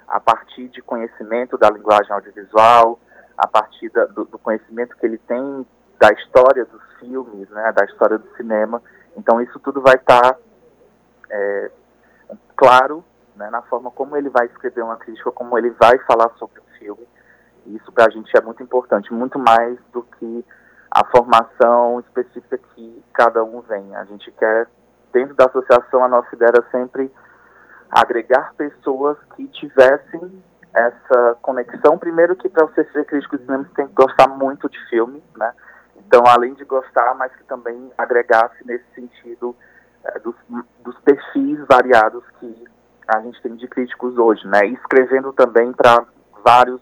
a 0.07 0.19
partir 0.19 0.69
de 0.69 0.81
conhecimento 0.81 1.57
da 1.57 1.69
linguagem 1.69 2.11
audiovisual, 2.11 2.99
a 3.37 3.47
partir 3.47 3.89
da, 3.89 4.05
do, 4.05 4.25
do, 4.25 4.39
conhecimento 4.39 4.95
que 4.97 5.05
ele 5.05 5.17
tem 5.19 5.65
da 5.99 6.11
história 6.13 6.65
dos 6.65 6.81
filmes, 6.99 7.49
né, 7.49 7.71
da 7.71 7.85
história 7.85 8.17
do 8.17 8.27
cinema. 8.35 8.81
Então 9.15 9.41
isso 9.41 9.59
tudo 9.59 9.81
vai 9.81 9.95
estar 9.95 10.33
tá, 10.33 10.39
é, 11.29 11.71
claro 12.55 13.03
né, 13.37 13.49
na 13.49 13.61
forma 13.61 13.91
como 13.91 14.17
ele 14.17 14.29
vai 14.29 14.47
escrever 14.47 14.81
uma 14.81 14.97
crítica, 14.97 15.31
como 15.31 15.57
ele 15.57 15.69
vai 15.71 15.97
falar 15.99 16.29
sobre 16.37 16.59
o 16.59 16.77
filme. 16.77 17.07
E 17.65 17.75
isso 17.75 17.91
para 17.91 18.05
a 18.05 18.09
gente 18.09 18.35
é 18.35 18.41
muito 18.41 18.61
importante, 18.63 19.13
muito 19.13 19.37
mais 19.37 19.77
do 19.93 20.03
que 20.03 20.45
a 20.89 21.05
formação 21.05 21.99
específica 21.99 22.57
que 22.57 23.03
cada 23.13 23.43
um 23.43 23.61
vem. 23.61 23.95
A 23.95 24.05
gente 24.05 24.31
quer, 24.31 24.67
dentro 25.13 25.35
da 25.35 25.45
associação, 25.45 26.03
a 26.03 26.07
nossa 26.07 26.33
ideia 26.33 26.49
era 26.55 26.65
sempre 26.71 27.11
agregar 27.89 28.53
pessoas 28.55 29.17
que 29.35 29.47
tivessem 29.47 30.43
essa 30.77 31.35
conexão. 31.41 31.97
Primeiro 31.97 32.35
que 32.35 32.47
para 32.47 32.65
você 32.65 32.83
ser 32.91 33.05
crítico 33.05 33.37
de 33.37 33.43
cinema 33.43 33.63
você 33.63 33.73
tem 33.73 33.87
que 33.87 33.93
gostar 33.93 34.27
muito 34.27 34.69
de 34.69 34.77
filme, 34.89 35.23
né? 35.35 35.51
Então, 35.95 36.23
além 36.27 36.53
de 36.53 36.63
gostar, 36.63 37.15
mas 37.15 37.35
que 37.35 37.43
também 37.45 37.91
agregasse 37.97 38.55
nesse 38.65 38.85
sentido 38.93 39.55
é, 40.05 40.19
dos, 40.19 40.35
dos 40.83 40.97
perfis 40.99 41.59
variados 41.67 42.23
que 42.39 42.65
a 43.07 43.19
gente 43.21 43.41
tem 43.41 43.55
de 43.55 43.67
críticos 43.67 44.17
hoje, 44.17 44.45
né? 44.47 44.67
Escrevendo 44.67 45.33
também 45.33 45.73
para 45.73 46.05
vários, 46.43 46.81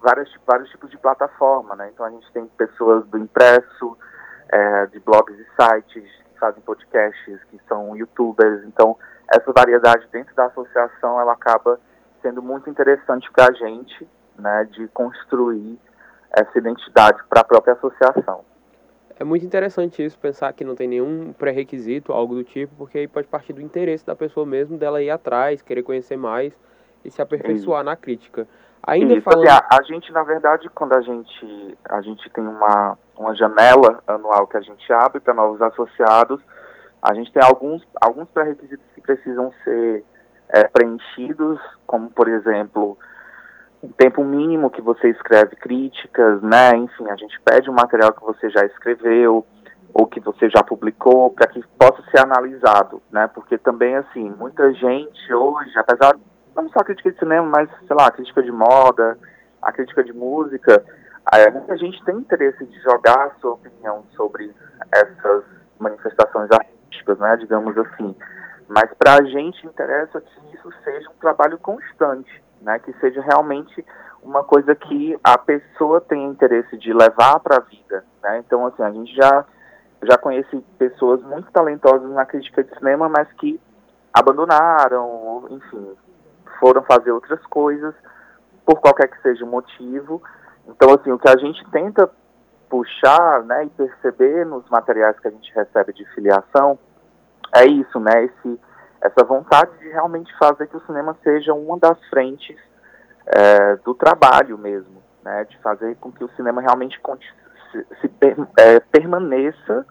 vários, 0.00 0.32
vários 0.46 0.68
tipos 0.70 0.90
de 0.90 0.98
plataforma, 0.98 1.74
né? 1.74 1.90
Então 1.92 2.04
a 2.04 2.10
gente 2.10 2.30
tem 2.32 2.46
pessoas 2.48 3.06
do 3.06 3.18
impresso, 3.18 3.96
é, 4.50 4.86
de 4.86 5.00
blogs 5.00 5.34
e 5.38 5.46
sites, 5.60 5.92
que 5.94 6.38
fazem 6.38 6.62
podcasts, 6.62 7.42
que 7.44 7.58
são 7.66 7.96
youtubers. 7.96 8.62
Então 8.64 8.96
essa 9.32 9.52
variedade 9.52 10.06
dentro 10.12 10.34
da 10.34 10.46
associação, 10.46 11.18
ela 11.18 11.32
acaba 11.32 11.80
sendo 12.26 12.42
muito 12.42 12.68
interessante 12.68 13.30
para 13.30 13.50
a 13.50 13.52
gente, 13.52 14.08
né? 14.36 14.68
De 14.72 14.88
construir 14.88 15.78
essa 16.30 16.58
identidade 16.58 17.22
para 17.28 17.42
a 17.42 17.44
própria 17.44 17.74
associação. 17.74 18.44
É 19.18 19.24
muito 19.24 19.46
interessante 19.46 20.04
isso, 20.04 20.18
pensar 20.18 20.52
que 20.52 20.64
não 20.64 20.74
tem 20.74 20.88
nenhum 20.88 21.32
pré-requisito, 21.32 22.12
algo 22.12 22.34
do 22.34 22.44
tipo, 22.44 22.74
porque 22.76 22.98
aí 22.98 23.08
pode 23.08 23.28
partir 23.28 23.52
do 23.52 23.62
interesse 23.62 24.04
da 24.04 24.14
pessoa 24.14 24.44
mesmo, 24.44 24.76
dela 24.76 25.00
ir 25.00 25.08
atrás, 25.08 25.62
querer 25.62 25.82
conhecer 25.82 26.18
mais 26.18 26.52
e 27.02 27.10
se 27.10 27.22
aperfeiçoar 27.22 27.80
isso. 27.80 27.86
na 27.86 27.96
crítica. 27.96 28.46
Ainda 28.82 29.14
isso, 29.14 29.22
falando... 29.22 29.48
Assim, 29.48 29.58
a, 29.72 29.78
a, 29.78 29.82
gente, 29.84 30.12
na 30.12 30.22
verdade, 30.22 30.68
quando 30.74 30.92
a 30.94 31.00
gente, 31.00 31.78
a 31.88 32.02
gente 32.02 32.28
tem 32.30 32.46
uma, 32.46 32.98
uma 33.16 33.34
janela 33.34 34.02
anual 34.06 34.46
que 34.46 34.58
a 34.58 34.60
gente 34.60 34.92
abre 34.92 35.20
para 35.20 35.32
novos 35.32 35.62
associados, 35.62 36.40
a 37.00 37.14
gente 37.14 37.32
tem 37.32 37.42
alguns, 37.42 37.86
alguns 37.98 38.28
pré-requisitos 38.28 38.84
que 38.94 39.00
precisam 39.00 39.50
ser 39.64 40.04
é, 40.48 40.64
preenchidos, 40.64 41.60
como, 41.86 42.10
por 42.10 42.28
exemplo, 42.28 42.98
o 43.82 43.88
tempo 43.88 44.24
mínimo 44.24 44.70
que 44.70 44.80
você 44.80 45.10
escreve 45.10 45.56
críticas, 45.56 46.42
né? 46.42 46.76
Enfim, 46.76 47.08
a 47.10 47.16
gente 47.16 47.40
pede 47.40 47.70
o 47.70 47.72
material 47.72 48.12
que 48.12 48.24
você 48.24 48.50
já 48.50 48.64
escreveu 48.64 49.46
ou 49.94 50.06
que 50.06 50.20
você 50.20 50.50
já 50.50 50.62
publicou 50.62 51.30
para 51.30 51.46
que 51.46 51.62
possa 51.78 52.02
ser 52.10 52.18
analisado, 52.18 53.02
né? 53.10 53.28
Porque 53.28 53.56
também 53.56 53.96
assim, 53.96 54.30
muita 54.38 54.72
gente 54.74 55.32
hoje, 55.32 55.72
apesar 55.78 56.16
não 56.54 56.68
só 56.70 56.80
a 56.80 56.84
crítica 56.84 57.12
de 57.12 57.18
cinema, 57.18 57.46
mas 57.46 57.68
sei 57.86 57.96
lá, 57.96 58.06
a 58.06 58.10
crítica 58.10 58.42
de 58.42 58.50
moda, 58.50 59.18
a 59.60 59.72
crítica 59.72 60.02
de 60.02 60.12
música, 60.12 60.82
é, 61.32 61.50
muita 61.50 61.76
gente 61.76 62.02
tem 62.04 62.16
interesse 62.16 62.64
de 62.64 62.80
jogar 62.80 63.26
a 63.26 63.30
sua 63.40 63.52
opinião 63.52 64.04
sobre 64.16 64.54
essas 64.92 65.44
manifestações 65.78 66.50
artísticas, 66.50 67.18
né? 67.18 67.36
Digamos 67.36 67.76
assim. 67.76 68.14
Mas 68.68 68.92
para 68.94 69.14
a 69.14 69.24
gente 69.24 69.66
interessa 69.66 70.20
que 70.20 70.54
isso 70.54 70.72
seja 70.82 71.08
um 71.10 71.20
trabalho 71.20 71.58
constante, 71.58 72.42
né? 72.60 72.78
Que 72.78 72.92
seja 72.94 73.20
realmente 73.20 73.84
uma 74.22 74.42
coisa 74.42 74.74
que 74.74 75.18
a 75.22 75.38
pessoa 75.38 76.00
tem 76.00 76.24
interesse 76.24 76.76
de 76.76 76.92
levar 76.92 77.38
para 77.40 77.58
a 77.58 77.60
vida, 77.60 78.04
né? 78.22 78.38
Então, 78.38 78.66
assim, 78.66 78.82
a 78.82 78.90
gente 78.90 79.14
já 79.14 79.44
já 80.02 80.18
conhece 80.18 80.56
pessoas 80.78 81.22
muito 81.22 81.50
talentosas 81.50 82.10
na 82.10 82.26
crítica 82.26 82.62
de 82.62 82.74
cinema, 82.78 83.08
mas 83.08 83.30
que 83.32 83.58
abandonaram, 84.12 85.46
enfim, 85.50 85.96
foram 86.60 86.82
fazer 86.82 87.12
outras 87.12 87.44
coisas 87.46 87.94
por 88.64 88.80
qualquer 88.80 89.08
que 89.08 89.20
seja 89.22 89.44
o 89.44 89.48
motivo. 89.48 90.22
Então, 90.66 90.90
assim, 90.94 91.10
o 91.12 91.18
que 91.18 91.28
a 91.28 91.36
gente 91.36 91.64
tenta 91.70 92.10
puxar, 92.68 93.42
né, 93.44 93.64
e 93.64 93.70
perceber 93.70 94.44
nos 94.44 94.68
materiais 94.68 95.18
que 95.20 95.28
a 95.28 95.30
gente 95.30 95.52
recebe 95.54 95.92
de 95.92 96.04
filiação 96.14 96.78
é 97.62 97.66
isso, 97.66 97.98
né, 98.00 98.24
esse 98.24 98.60
essa 99.00 99.24
vontade 99.24 99.70
de 99.78 99.88
realmente 99.88 100.36
fazer 100.38 100.66
que 100.66 100.76
o 100.76 100.84
cinema 100.86 101.16
seja 101.22 101.54
uma 101.54 101.78
das 101.78 101.98
frentes 102.08 102.56
é, 103.26 103.76
do 103.76 103.94
trabalho 103.94 104.58
mesmo, 104.58 105.02
né, 105.22 105.44
de 105.44 105.56
fazer 105.58 105.96
com 105.96 106.10
que 106.10 106.24
o 106.24 106.30
cinema 106.30 106.60
realmente 106.60 107.00
se, 107.70 107.86
se 108.00 108.10
é, 108.58 108.80
permaneça 108.80 109.86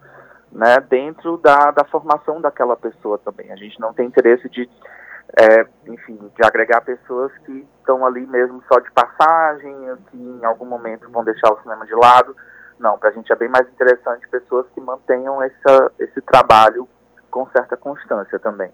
né, 0.52 0.80
dentro 0.80 1.36
da, 1.38 1.70
da 1.70 1.84
formação 1.84 2.40
daquela 2.40 2.76
pessoa 2.76 3.18
também. 3.18 3.52
A 3.52 3.56
gente 3.56 3.78
não 3.80 3.92
tem 3.92 4.06
interesse 4.06 4.48
de, 4.48 4.68
é, 5.38 5.66
enfim, 5.86 6.18
de 6.34 6.46
agregar 6.46 6.80
pessoas 6.80 7.32
que 7.44 7.66
estão 7.78 8.04
ali 8.04 8.26
mesmo 8.26 8.62
só 8.70 8.80
de 8.80 8.90
passagem, 8.92 9.74
que 10.10 10.16
em 10.16 10.44
algum 10.44 10.66
momento 10.66 11.10
vão 11.10 11.24
deixar 11.24 11.52
o 11.52 11.60
cinema 11.62 11.84
de 11.86 11.94
lado. 11.94 12.34
Não, 12.78 12.98
para 12.98 13.10
a 13.10 13.12
gente 13.12 13.32
é 13.32 13.36
bem 13.36 13.48
mais 13.48 13.66
interessante 13.68 14.28
pessoas 14.28 14.66
que 14.74 14.80
mantenham 14.80 15.42
essa, 15.42 15.92
esse 15.98 16.20
trabalho 16.22 16.88
com 17.36 17.46
certa 17.50 17.76
constância 17.76 18.38
também. 18.38 18.70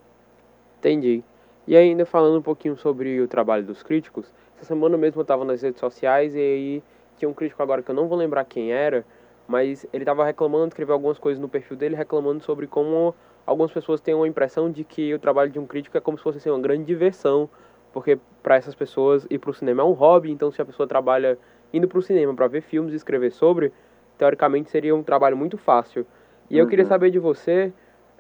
Entendi. 0.78 1.25
E 1.66 1.76
ainda 1.76 2.07
falando 2.07 2.38
um 2.38 2.42
pouquinho 2.42 2.76
sobre 2.76 3.21
o 3.21 3.26
trabalho 3.26 3.64
dos 3.64 3.83
críticos, 3.83 4.33
essa 4.57 4.66
semana 4.66 4.97
mesmo 4.97 5.19
eu 5.19 5.23
estava 5.23 5.45
nas 5.45 5.62
redes 5.62 5.81
sociais 5.81 6.37
e 6.37 6.38
aí 6.38 6.83
tinha 7.16 7.28
um 7.28 7.35
crítico 7.35 7.61
agora 7.61 7.83
que 7.83 7.90
eu 7.90 7.95
não 7.95 8.07
vou 8.07 8.16
lembrar 8.16 8.45
quem 8.45 8.73
era, 8.73 9.04
mas 9.49 9.85
ele 9.92 10.04
estava 10.04 10.25
reclamando, 10.25 10.69
escreveu 10.69 10.95
algumas 10.95 11.19
coisas 11.19 11.40
no 11.40 11.49
perfil 11.49 11.76
dele 11.76 11.97
reclamando 11.97 12.40
sobre 12.45 12.69
como 12.69 13.12
algumas 13.45 13.73
pessoas 13.73 14.00
têm 14.00 14.14
uma 14.14 14.28
impressão 14.28 14.71
de 14.71 14.85
que 14.85 15.12
o 15.12 15.19
trabalho 15.19 15.50
de 15.50 15.59
um 15.59 15.66
crítico 15.66 15.99
é 15.99 16.00
como 16.00 16.16
se 16.16 16.23
fosse 16.23 16.38
assim, 16.38 16.49
uma 16.49 16.61
grande 16.61 16.85
diversão, 16.85 17.50
porque 17.92 18.16
para 18.45 18.54
essas 18.54 18.76
pessoas 18.76 19.26
ir 19.28 19.40
para 19.40 19.50
o 19.50 19.54
cinema 19.54 19.83
é 19.83 19.85
um 19.85 19.92
hobby, 19.92 20.31
então 20.31 20.52
se 20.52 20.62
a 20.62 20.64
pessoa 20.64 20.87
trabalha 20.87 21.37
indo 21.75 21.88
para 21.88 21.99
o 21.99 22.02
cinema 22.02 22.33
para 22.33 22.47
ver 22.47 22.61
filmes 22.61 22.92
e 22.92 22.97
escrever 22.97 23.33
sobre, 23.33 23.73
teoricamente 24.16 24.71
seria 24.71 24.95
um 24.95 25.02
trabalho 25.02 25.37
muito 25.37 25.59
fácil. 25.59 26.07
E 26.49 26.54
uhum. 26.54 26.61
eu 26.61 26.69
queria 26.69 26.85
uhum. 26.85 26.88
saber 26.88 27.11
de 27.11 27.19
você 27.19 27.73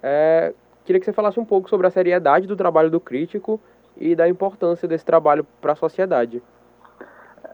é, 0.02 0.52
Queria 0.84 0.98
que 0.98 1.06
você 1.06 1.12
falasse 1.12 1.38
um 1.38 1.44
pouco 1.44 1.68
sobre 1.68 1.86
a 1.86 1.90
seriedade 1.90 2.46
do 2.46 2.56
trabalho 2.56 2.90
do 2.90 2.98
crítico 2.98 3.60
e 3.96 4.16
da 4.16 4.28
importância 4.28 4.88
desse 4.88 5.04
trabalho 5.04 5.46
para 5.60 5.72
a 5.72 5.76
sociedade. 5.76 6.42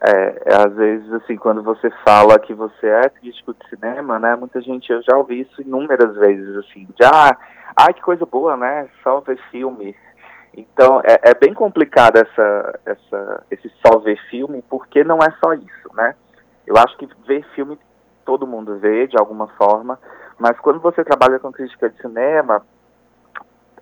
É, 0.00 0.43
é, 0.47 0.55
às 0.55 0.75
vezes, 0.75 1.12
assim, 1.12 1.37
quando 1.37 1.62
você 1.62 1.90
fala 2.05 2.38
que 2.38 2.55
você 2.55 2.87
é 2.87 3.09
crítico 3.09 3.52
de 3.52 3.69
cinema, 3.69 4.19
né, 4.19 4.37
muita 4.37 4.61
gente, 4.61 4.90
eu 4.90 5.02
já 5.02 5.17
ouvi 5.17 5.40
isso 5.40 5.61
inúmeras 5.61 6.17
vezes, 6.17 6.57
assim, 6.57 6.87
já, 6.99 7.11
ah, 7.12 7.37
ai, 7.76 7.93
que 7.93 8.00
coisa 8.00 8.25
boa, 8.25 8.57
né, 8.57 8.88
só 9.02 9.21
ver 9.21 9.38
filme. 9.50 9.95
Então, 10.57 11.00
é, 11.05 11.31
é 11.31 11.35
bem 11.35 11.52
complicado 11.52 12.17
essa, 12.17 12.81
essa, 12.87 13.43
esse 13.50 13.71
só 13.85 13.99
ver 13.99 14.19
filme, 14.31 14.62
porque 14.71 15.02
não 15.02 15.19
é 15.19 15.31
só 15.45 15.52
isso, 15.52 15.95
né. 15.95 16.14
Eu 16.67 16.76
acho 16.76 16.97
que 16.97 17.09
ver 17.26 17.45
filme 17.55 17.78
todo 18.25 18.47
mundo 18.47 18.78
vê, 18.78 19.07
de 19.07 19.19
alguma 19.19 19.49
forma, 19.49 19.99
mas 20.38 20.59
quando 20.61 20.80
você 20.80 21.04
trabalha 21.04 21.38
com 21.38 21.52
crítica 21.52 21.90
de 21.90 21.97
cinema, 22.00 22.62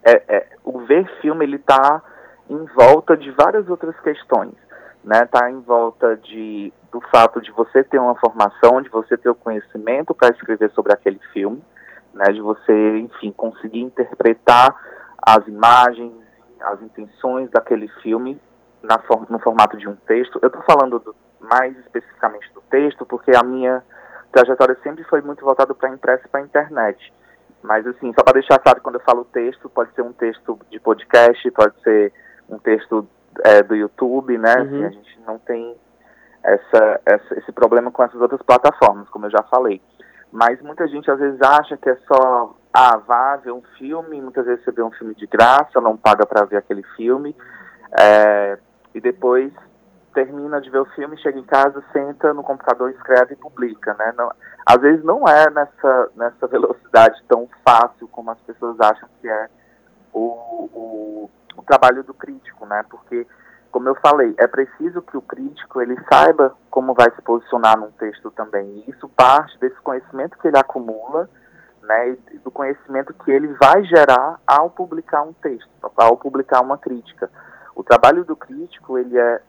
é, 0.02 0.22
é, 0.28 0.46
o 0.64 0.80
ver 0.80 1.06
filme 1.20 1.44
ele 1.44 1.56
está 1.56 2.02
em 2.48 2.64
volta 2.66 3.16
de 3.16 3.30
várias 3.32 3.68
outras 3.68 3.98
questões, 4.00 4.54
né? 5.04 5.24
Está 5.24 5.50
em 5.50 5.60
volta 5.60 6.16
de 6.16 6.72
do 6.92 7.00
fato 7.10 7.42
de 7.42 7.50
você 7.50 7.84
ter 7.84 7.98
uma 7.98 8.14
formação, 8.14 8.80
de 8.80 8.88
você 8.88 9.18
ter 9.18 9.28
o 9.28 9.34
conhecimento 9.34 10.14
para 10.14 10.34
escrever 10.34 10.70
sobre 10.70 10.92
aquele 10.92 11.18
filme, 11.32 11.62
né? 12.14 12.26
De 12.32 12.40
você, 12.40 12.98
enfim, 12.98 13.32
conseguir 13.32 13.80
interpretar 13.80 14.74
as 15.20 15.46
imagens, 15.46 16.12
as 16.60 16.80
intenções 16.80 17.50
daquele 17.50 17.88
filme 18.02 18.40
na, 18.82 19.00
no 19.28 19.38
formato 19.40 19.76
de 19.76 19.88
um 19.88 19.96
texto. 19.96 20.38
Eu 20.40 20.46
estou 20.46 20.62
falando 20.62 20.98
do, 21.00 21.14
mais 21.40 21.76
especificamente 21.78 22.50
do 22.54 22.60
texto, 22.62 23.04
porque 23.04 23.32
a 23.36 23.42
minha 23.42 23.82
trajetória 24.36 24.76
sempre 24.82 25.02
foi 25.04 25.22
muito 25.22 25.42
voltada 25.42 25.74
para 25.74 25.88
impresso 25.88 26.26
e 26.26 26.28
para 26.28 26.42
internet. 26.42 27.12
Mas, 27.62 27.86
assim, 27.86 28.12
só 28.12 28.22
para 28.22 28.34
deixar 28.34 28.58
claro, 28.58 28.82
quando 28.82 28.96
eu 28.96 29.00
falo 29.00 29.24
texto, 29.24 29.68
pode 29.70 29.92
ser 29.94 30.02
um 30.02 30.12
texto 30.12 30.58
de 30.70 30.78
podcast, 30.78 31.50
pode 31.52 31.74
ser 31.82 32.12
um 32.48 32.58
texto 32.58 33.08
é, 33.44 33.62
do 33.62 33.74
YouTube, 33.74 34.36
né? 34.36 34.54
Uhum. 34.56 34.62
Assim, 34.62 34.84
a 34.84 34.90
gente 34.90 35.20
não 35.26 35.38
tem 35.38 35.74
essa, 36.44 37.00
essa, 37.06 37.38
esse 37.38 37.50
problema 37.50 37.90
com 37.90 38.02
essas 38.02 38.20
outras 38.20 38.42
plataformas, 38.42 39.08
como 39.08 39.26
eu 39.26 39.30
já 39.30 39.42
falei. 39.44 39.80
Mas 40.30 40.60
muita 40.60 40.86
gente 40.86 41.10
às 41.10 41.18
vezes 41.18 41.40
acha 41.40 41.76
que 41.76 41.88
é 41.88 41.96
só, 42.06 42.54
ah, 42.72 42.98
vá 42.98 43.36
ver 43.36 43.52
um 43.52 43.62
filme, 43.78 44.20
muitas 44.20 44.44
vezes 44.44 44.62
você 44.64 44.70
vê 44.70 44.82
um 44.82 44.90
filme 44.90 45.14
de 45.14 45.26
graça, 45.26 45.80
não 45.80 45.96
paga 45.96 46.26
para 46.26 46.44
ver 46.44 46.58
aquele 46.58 46.82
filme, 46.94 47.34
é, 47.98 48.58
e 48.94 49.00
depois 49.00 49.50
termina 50.16 50.62
de 50.62 50.70
ver 50.70 50.78
o 50.78 50.86
filme, 50.86 51.18
chega 51.18 51.38
em 51.38 51.44
casa, 51.44 51.84
senta 51.92 52.32
no 52.32 52.42
computador, 52.42 52.90
escreve 52.90 53.34
e 53.34 53.36
publica, 53.36 53.92
né? 53.98 54.14
Não, 54.16 54.32
às 54.64 54.80
vezes 54.80 55.04
não 55.04 55.28
é 55.28 55.50
nessa, 55.50 56.10
nessa 56.16 56.46
velocidade 56.48 57.22
tão 57.28 57.46
fácil 57.62 58.08
como 58.08 58.30
as 58.30 58.40
pessoas 58.40 58.80
acham 58.80 59.06
que 59.20 59.28
é 59.28 59.48
o, 60.14 60.20
o, 60.72 61.30
o 61.54 61.62
trabalho 61.64 62.02
do 62.02 62.14
crítico, 62.14 62.64
né? 62.64 62.82
Porque, 62.88 63.26
como 63.70 63.90
eu 63.90 63.94
falei, 63.96 64.34
é 64.38 64.46
preciso 64.46 65.02
que 65.02 65.18
o 65.18 65.20
crítico 65.20 65.82
ele 65.82 65.98
saiba 66.10 66.54
como 66.70 66.94
vai 66.94 67.10
se 67.14 67.20
posicionar 67.20 67.78
num 67.78 67.90
texto 67.90 68.30
também. 68.30 68.66
E 68.86 68.90
isso 68.90 69.10
parte 69.10 69.60
desse 69.60 69.78
conhecimento 69.82 70.38
que 70.38 70.48
ele 70.48 70.56
acumula, 70.56 71.28
né? 71.82 72.16
E 72.32 72.38
do 72.38 72.50
conhecimento 72.50 73.12
que 73.12 73.30
ele 73.30 73.48
vai 73.48 73.84
gerar 73.84 74.40
ao 74.46 74.70
publicar 74.70 75.20
um 75.20 75.34
texto, 75.34 75.68
ao 75.94 76.16
publicar 76.16 76.62
uma 76.62 76.78
crítica. 76.78 77.30
O 77.74 77.84
trabalho 77.84 78.24
do 78.24 78.34
crítico 78.34 78.96
ele 78.96 79.18
é 79.18 79.42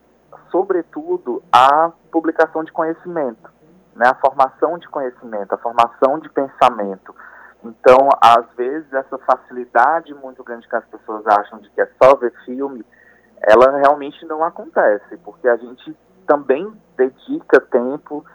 sobretudo, 0.51 1.43
a 1.51 1.91
publicação 2.11 2.63
de 2.63 2.71
conhecimento, 2.71 3.49
né, 3.95 4.07
a 4.07 4.15
formação 4.15 4.77
de 4.77 4.87
conhecimento, 4.87 5.53
a 5.53 5.57
formação 5.57 6.19
de 6.19 6.29
pensamento. 6.29 7.15
Então, 7.63 8.09
às 8.21 8.45
vezes, 8.55 8.91
essa 8.93 9.17
facilidade 9.19 10.13
muito 10.13 10.43
grande 10.43 10.67
que 10.67 10.75
as 10.75 10.85
pessoas 10.85 11.25
acham 11.27 11.59
de 11.59 11.69
que 11.71 11.81
é 11.81 11.89
só 12.01 12.15
ver 12.15 12.33
filme, 12.45 12.85
ela 13.41 13.77
realmente 13.77 14.25
não 14.25 14.43
acontece, 14.43 15.17
porque 15.17 15.47
a 15.47 15.57
gente 15.57 15.95
também 16.25 16.71
dedica 16.95 17.59
tempo 17.61 18.25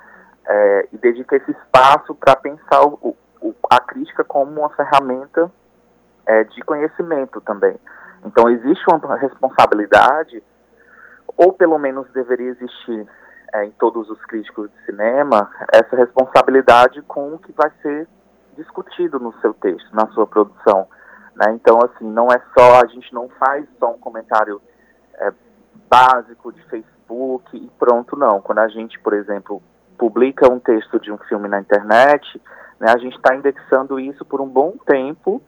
é, 0.46 0.88
e 0.92 0.98
dedica 0.98 1.36
esse 1.36 1.50
espaço 1.50 2.14
para 2.14 2.36
pensar 2.36 2.84
o, 2.84 3.16
o, 3.40 3.54
a 3.70 3.80
crítica 3.80 4.24
como 4.24 4.60
uma 4.60 4.70
ferramenta 4.70 5.50
é, 6.26 6.44
de 6.44 6.62
conhecimento 6.62 7.40
também. 7.40 7.76
Então 8.24 8.48
existe 8.48 8.84
uma 8.88 9.16
responsabilidade, 9.16 10.42
ou 11.36 11.52
pelo 11.52 11.78
menos 11.78 12.10
deveria 12.12 12.50
existir 12.50 13.06
é, 13.54 13.64
em 13.64 13.70
todos 13.72 14.08
os 14.08 14.20
críticos 14.24 14.70
de 14.70 14.84
cinema, 14.86 15.50
essa 15.72 15.94
responsabilidade 15.96 17.02
com 17.02 17.34
o 17.34 17.38
que 17.38 17.52
vai 17.52 17.70
ser 17.82 18.08
discutido 18.56 19.18
no 19.18 19.32
seu 19.40 19.54
texto, 19.54 19.94
na 19.94 20.06
sua 20.08 20.26
produção. 20.26 20.88
Né? 21.34 21.52
Então, 21.54 21.78
assim, 21.82 22.10
não 22.10 22.28
é 22.28 22.40
só, 22.56 22.80
a 22.82 22.86
gente 22.86 23.12
não 23.12 23.28
faz 23.28 23.66
só 23.78 23.90
um 23.90 23.98
comentário 23.98 24.60
é, 25.14 25.32
básico 25.88 26.52
de 26.52 26.62
Facebook 26.64 27.56
e 27.56 27.70
pronto, 27.78 28.16
não. 28.16 28.40
Quando 28.40 28.58
a 28.58 28.68
gente, 28.68 28.98
por 29.00 29.12
exemplo, 29.12 29.62
publica 29.98 30.50
um 30.50 30.58
texto 30.58 30.98
de 30.98 31.12
um 31.12 31.18
filme 31.18 31.48
na 31.48 31.60
internet, 31.60 32.40
né, 32.80 32.90
a 32.90 32.98
gente 32.98 33.16
está 33.16 33.34
indexando 33.34 34.00
isso 34.00 34.24
por 34.24 34.40
um 34.40 34.48
bom 34.48 34.74
tempo 34.86 35.42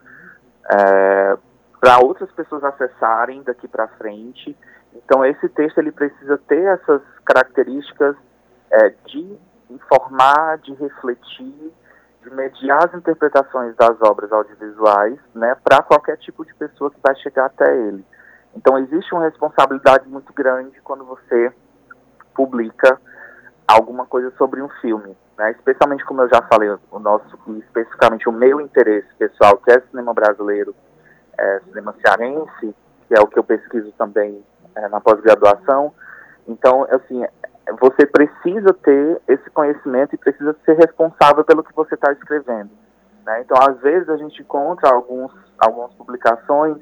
é, 0.70 1.36
para 1.80 1.98
outras 1.98 2.30
pessoas 2.32 2.62
acessarem 2.64 3.42
daqui 3.42 3.68
para 3.68 3.88
frente. 3.88 4.56
Então, 4.94 5.24
esse 5.24 5.48
texto 5.48 5.78
ele 5.78 5.92
precisa 5.92 6.38
ter 6.38 6.62
essas 6.62 7.02
características 7.24 8.16
é, 8.70 8.90
de 9.06 9.38
informar, 9.70 10.58
de 10.58 10.74
refletir, 10.74 11.72
de 12.22 12.30
mediar 12.30 12.84
as 12.86 12.94
interpretações 12.94 13.74
das 13.76 14.00
obras 14.00 14.32
audiovisuais, 14.32 15.18
né, 15.34 15.56
para 15.62 15.82
qualquer 15.82 16.16
tipo 16.18 16.44
de 16.44 16.54
pessoa 16.54 16.90
que 16.90 17.00
vai 17.02 17.14
chegar 17.16 17.46
até 17.46 17.76
ele. 17.76 18.04
Então 18.56 18.78
existe 18.78 19.12
uma 19.12 19.24
responsabilidade 19.24 20.08
muito 20.08 20.32
grande 20.32 20.80
quando 20.82 21.04
você 21.04 21.52
publica 22.34 23.00
alguma 23.66 24.06
coisa 24.06 24.32
sobre 24.36 24.62
um 24.62 24.68
filme, 24.80 25.16
né? 25.36 25.50
Especialmente 25.52 26.04
como 26.04 26.22
eu 26.22 26.28
já 26.28 26.40
falei, 26.42 26.68
o 26.90 26.98
nosso, 26.98 27.26
especificamente 27.58 28.28
o 28.28 28.32
meu 28.32 28.60
interesse 28.60 29.08
pessoal, 29.18 29.56
que 29.58 29.72
é 29.72 29.80
cinema 29.90 30.14
brasileiro, 30.14 30.74
é, 31.36 31.60
cinema 31.60 31.94
cearense, 32.00 32.74
que 33.08 33.14
é 33.14 33.20
o 33.20 33.26
que 33.26 33.38
eu 33.38 33.44
pesquiso 33.44 33.90
também 33.92 34.44
é, 34.76 34.88
na 34.88 35.00
pós-graduação. 35.00 35.92
Então, 36.46 36.86
assim, 36.90 37.24
você 37.80 38.06
precisa 38.06 38.72
ter 38.74 39.22
esse 39.28 39.48
conhecimento 39.50 40.14
e 40.14 40.18
precisa 40.18 40.54
ser 40.64 40.74
responsável 40.74 41.44
pelo 41.44 41.64
que 41.64 41.74
você 41.74 41.94
está 41.94 42.12
escrevendo. 42.12 42.70
Né? 43.24 43.40
Então, 43.40 43.56
às 43.60 43.78
vezes, 43.80 44.08
a 44.08 44.16
gente 44.16 44.42
encontra 44.42 44.90
alguns, 44.90 45.32
algumas 45.58 45.92
publicações 45.94 46.76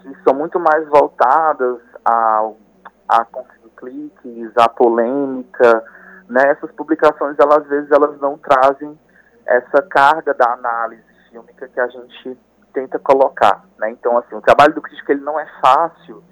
que 0.00 0.16
são 0.22 0.34
muito 0.34 0.58
mais 0.58 0.86
voltadas 0.88 1.78
a, 2.04 2.50
a 3.08 3.24
conseguir 3.26 3.70
cliques, 3.76 4.52
a 4.56 4.68
polêmica. 4.68 5.84
Né? 6.28 6.42
Essas 6.50 6.70
publicações, 6.72 7.36
elas, 7.38 7.62
às 7.62 7.68
vezes, 7.68 7.90
elas 7.90 8.18
não 8.20 8.38
trazem 8.38 8.98
essa 9.44 9.82
carga 9.82 10.34
da 10.34 10.52
análise 10.52 11.04
fílmica 11.30 11.68
que 11.68 11.80
a 11.80 11.88
gente 11.88 12.38
tenta 12.72 12.98
colocar. 12.98 13.64
Né? 13.78 13.90
Então, 13.90 14.16
assim, 14.18 14.34
o 14.34 14.40
trabalho 14.40 14.74
do 14.74 14.82
crítico 14.82 15.12
ele 15.12 15.20
não 15.20 15.38
é 15.38 15.46
fácil, 15.60 16.22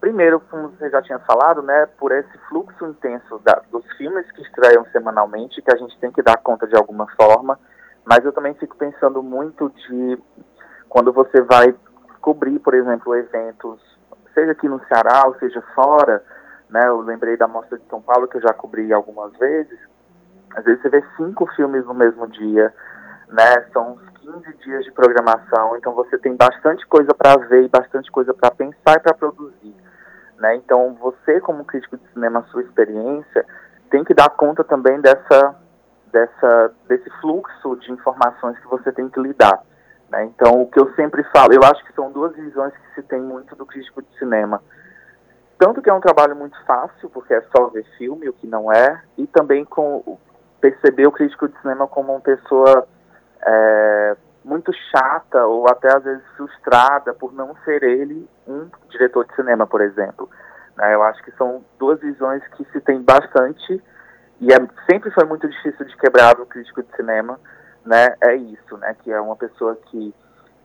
Primeiro, 0.00 0.40
como 0.40 0.68
você 0.68 0.90
já 0.90 1.00
tinha 1.00 1.18
falado, 1.20 1.62
né, 1.62 1.86
por 1.98 2.12
esse 2.12 2.38
fluxo 2.48 2.86
intenso 2.86 3.38
da, 3.38 3.62
dos 3.70 3.84
filmes 3.96 4.30
que 4.32 4.42
estreiam 4.42 4.84
semanalmente, 4.92 5.62
que 5.62 5.72
a 5.72 5.76
gente 5.76 5.98
tem 5.98 6.12
que 6.12 6.22
dar 6.22 6.36
conta 6.36 6.66
de 6.66 6.76
alguma 6.76 7.06
forma, 7.20 7.58
mas 8.04 8.24
eu 8.24 8.32
também 8.32 8.54
fico 8.54 8.76
pensando 8.76 9.22
muito 9.22 9.70
de 9.70 10.18
quando 10.88 11.12
você 11.12 11.40
vai 11.40 11.74
cobrir, 12.20 12.58
por 12.58 12.74
exemplo, 12.74 13.14
eventos, 13.14 13.80
seja 14.34 14.52
aqui 14.52 14.68
no 14.68 14.84
Ceará 14.86 15.26
ou 15.26 15.34
seja 15.36 15.62
fora, 15.74 16.22
né, 16.68 16.86
eu 16.88 17.00
lembrei 17.00 17.36
da 17.36 17.48
Mostra 17.48 17.78
de 17.78 17.88
São 17.88 18.02
Paulo 18.02 18.28
que 18.28 18.36
eu 18.36 18.42
já 18.42 18.52
cobri 18.52 18.92
algumas 18.92 19.32
vezes, 19.38 19.78
às 20.54 20.64
vezes 20.64 20.82
você 20.82 20.88
vê 20.90 21.02
cinco 21.16 21.46
filmes 21.54 21.86
no 21.86 21.94
mesmo 21.94 22.26
dia, 22.28 22.72
né, 23.28 23.66
são 23.72 23.92
uns 23.94 24.08
15 24.20 24.56
dias 24.58 24.84
de 24.84 24.92
programação, 24.92 25.76
então 25.76 25.94
você 25.94 26.18
tem 26.18 26.36
bastante 26.36 26.86
coisa 26.86 27.14
para 27.14 27.36
ver 27.38 27.64
e 27.64 27.68
bastante 27.68 28.10
coisa 28.10 28.34
para 28.34 28.50
pensar 28.50 28.96
e 28.96 29.00
para 29.00 29.14
produzir. 29.14 29.85
Né? 30.38 30.56
Então, 30.56 30.94
você, 30.94 31.40
como 31.40 31.64
crítico 31.64 31.96
de 31.96 32.06
cinema, 32.12 32.46
sua 32.50 32.62
experiência, 32.62 33.44
tem 33.90 34.04
que 34.04 34.14
dar 34.14 34.30
conta 34.30 34.62
também 34.62 35.00
dessa, 35.00 35.56
dessa, 36.12 36.72
desse 36.88 37.08
fluxo 37.20 37.76
de 37.76 37.92
informações 37.92 38.58
que 38.58 38.68
você 38.68 38.92
tem 38.92 39.08
que 39.08 39.20
lidar. 39.20 39.62
Né? 40.10 40.24
Então, 40.24 40.62
o 40.62 40.66
que 40.66 40.78
eu 40.78 40.92
sempre 40.94 41.22
falo, 41.24 41.52
eu 41.52 41.62
acho 41.64 41.84
que 41.84 41.92
são 41.94 42.10
duas 42.12 42.34
visões 42.34 42.72
que 42.72 42.94
se 42.94 43.02
tem 43.02 43.20
muito 43.20 43.56
do 43.56 43.66
crítico 43.66 44.02
de 44.02 44.18
cinema. 44.18 44.62
Tanto 45.58 45.80
que 45.80 45.88
é 45.88 45.94
um 45.94 46.00
trabalho 46.00 46.36
muito 46.36 46.56
fácil, 46.64 47.08
porque 47.10 47.32
é 47.32 47.42
só 47.54 47.68
ver 47.68 47.84
filme, 47.96 48.28
o 48.28 48.32
que 48.32 48.46
não 48.46 48.70
é, 48.70 49.02
e 49.16 49.26
também 49.26 49.64
com 49.64 50.18
perceber 50.60 51.06
o 51.06 51.12
crítico 51.12 51.48
de 51.48 51.58
cinema 51.60 51.86
como 51.86 52.12
uma 52.12 52.20
pessoa 52.20 52.86
é, 53.46 54.16
muito 54.46 54.72
chata 54.92 55.44
ou 55.44 55.68
até 55.68 55.92
às 55.92 56.04
vezes 56.04 56.22
frustrada 56.36 57.12
por 57.12 57.32
não 57.32 57.56
ser 57.64 57.82
ele 57.82 58.28
um 58.46 58.70
diretor 58.88 59.26
de 59.26 59.34
cinema, 59.34 59.66
por 59.66 59.80
exemplo. 59.80 60.30
Né, 60.76 60.94
eu 60.94 61.02
acho 61.02 61.20
que 61.24 61.32
são 61.32 61.64
duas 61.78 61.98
visões 62.00 62.46
que 62.56 62.64
se 62.66 62.80
tem 62.80 63.02
bastante 63.02 63.82
e 64.40 64.52
é, 64.52 64.56
sempre 64.88 65.10
foi 65.10 65.24
muito 65.24 65.48
difícil 65.48 65.84
de 65.84 65.96
quebrar 65.96 66.38
o 66.40 66.46
crítico 66.46 66.82
de 66.82 66.94
cinema, 66.94 67.40
né? 67.84 68.14
É 68.20 68.36
isso, 68.36 68.76
né? 68.76 68.94
Que 69.02 69.10
é 69.10 69.20
uma 69.20 69.34
pessoa 69.34 69.76
que 69.86 70.14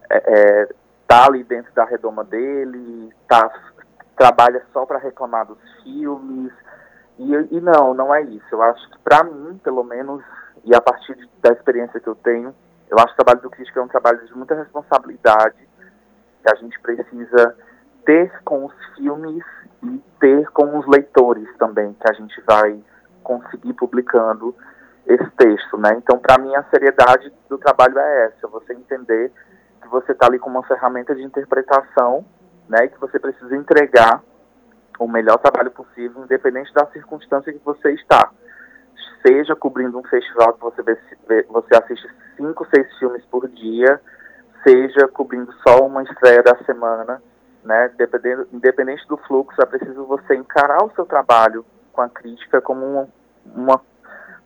é, 0.09 0.17
é, 0.17 0.69
tá 1.07 1.25
ali 1.25 1.43
dentro 1.43 1.73
da 1.73 1.85
redoma 1.85 2.23
dele, 2.23 3.13
tá, 3.29 3.49
trabalha 4.17 4.61
só 4.73 4.85
para 4.85 4.99
reclamar 4.99 5.45
dos 5.45 5.57
filmes 5.81 6.51
e, 7.17 7.33
e 7.49 7.61
não, 7.61 7.93
não 7.93 8.13
é 8.13 8.21
isso. 8.21 8.45
Eu 8.51 8.61
acho 8.61 8.89
que 8.89 8.99
para 8.99 9.23
mim, 9.23 9.59
pelo 9.63 9.83
menos, 9.83 10.21
e 10.65 10.75
a 10.75 10.81
partir 10.81 11.17
da 11.41 11.51
experiência 11.53 11.99
que 11.99 12.07
eu 12.07 12.15
tenho, 12.15 12.53
eu 12.91 12.97
acho 12.97 13.15
que 13.15 13.21
o 13.21 13.25
trabalho 13.25 13.41
do 13.41 13.49
crítico 13.49 13.79
é 13.79 13.81
um 13.81 13.87
trabalho 13.87 14.25
de 14.25 14.35
muita 14.35 14.53
responsabilidade, 14.53 15.55
que 16.43 16.51
a 16.51 16.55
gente 16.55 16.77
precisa 16.81 17.55
ter 18.05 18.29
com 18.43 18.65
os 18.65 18.73
filmes 18.95 19.43
e 19.81 20.03
ter 20.19 20.45
com 20.51 20.77
os 20.77 20.85
leitores 20.87 21.47
também, 21.57 21.93
que 21.93 22.11
a 22.11 22.13
gente 22.13 22.39
vai 22.41 22.83
conseguir 23.23 23.73
publicando 23.73 24.53
esse 25.07 25.29
texto, 25.37 25.77
né? 25.77 25.93
Então, 25.95 26.19
para 26.19 26.37
mim, 26.37 26.53
a 26.53 26.63
seriedade 26.63 27.31
do 27.47 27.57
trabalho 27.57 27.97
é 27.97 28.25
essa, 28.25 28.47
você 28.47 28.73
entender 28.73 29.31
que 29.81 29.87
você 29.87 30.11
está 30.11 30.27
ali 30.27 30.37
com 30.37 30.49
uma 30.49 30.63
ferramenta 30.63 31.15
de 31.15 31.23
interpretação, 31.23 32.25
né? 32.67 32.85
E 32.85 32.89
que 32.89 32.99
você 32.99 33.17
precisa 33.17 33.55
entregar 33.55 34.21
o 34.99 35.07
melhor 35.07 35.37
trabalho 35.37 35.71
possível, 35.71 36.23
independente 36.23 36.73
da 36.73 36.85
circunstância 36.87 37.53
que 37.53 37.61
você 37.63 37.93
está 37.93 38.31
seja 39.25 39.55
cobrindo 39.55 39.97
um 39.97 40.03
festival 40.03 40.53
que 40.53 40.61
você, 40.61 40.81
vê, 40.83 41.43
você 41.43 41.75
assiste 41.75 42.07
cinco, 42.41 42.67
seis 42.73 42.87
filmes 42.97 43.23
por 43.25 43.47
dia, 43.47 44.01
seja 44.63 45.07
cobrindo 45.07 45.53
só 45.67 45.85
uma 45.85 46.03
estreia 46.03 46.41
da 46.41 46.55
semana, 46.65 47.21
né? 47.63 47.91
Dependendo, 47.97 48.47
independente 48.51 49.07
do 49.07 49.17
fluxo, 49.17 49.61
é 49.61 49.65
preciso 49.65 50.05
você 50.05 50.35
encarar 50.35 50.83
o 50.83 50.91
seu 50.95 51.05
trabalho 51.05 51.63
com 51.93 52.01
a 52.01 52.09
crítica 52.09 52.59
como 52.59 52.85
uma, 52.85 53.07
uma, 53.45 53.81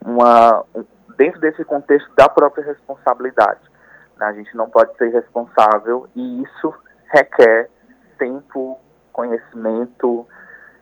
uma 0.05 0.65
um, 0.75 0.83
dentro 1.17 1.39
desse 1.39 1.63
contexto 1.63 2.13
da 2.15 2.27
própria 2.27 2.65
responsabilidade. 2.65 3.61
Né? 4.17 4.25
A 4.25 4.33
gente 4.33 4.55
não 4.55 4.69
pode 4.69 4.95
ser 4.97 5.09
responsável 5.09 6.07
e 6.15 6.43
isso 6.43 6.73
requer 7.13 7.69
tempo, 8.17 8.79
conhecimento, 9.13 10.27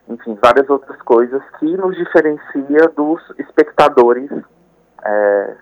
enfim, 0.07 0.37
várias 0.41 0.69
outras 0.69 0.99
coisas 1.03 1.41
que 1.59 1.77
nos 1.77 1.95
diferencia 1.95 2.87
dos 2.95 3.21
espectadores 3.37 4.31
é, 5.05 5.55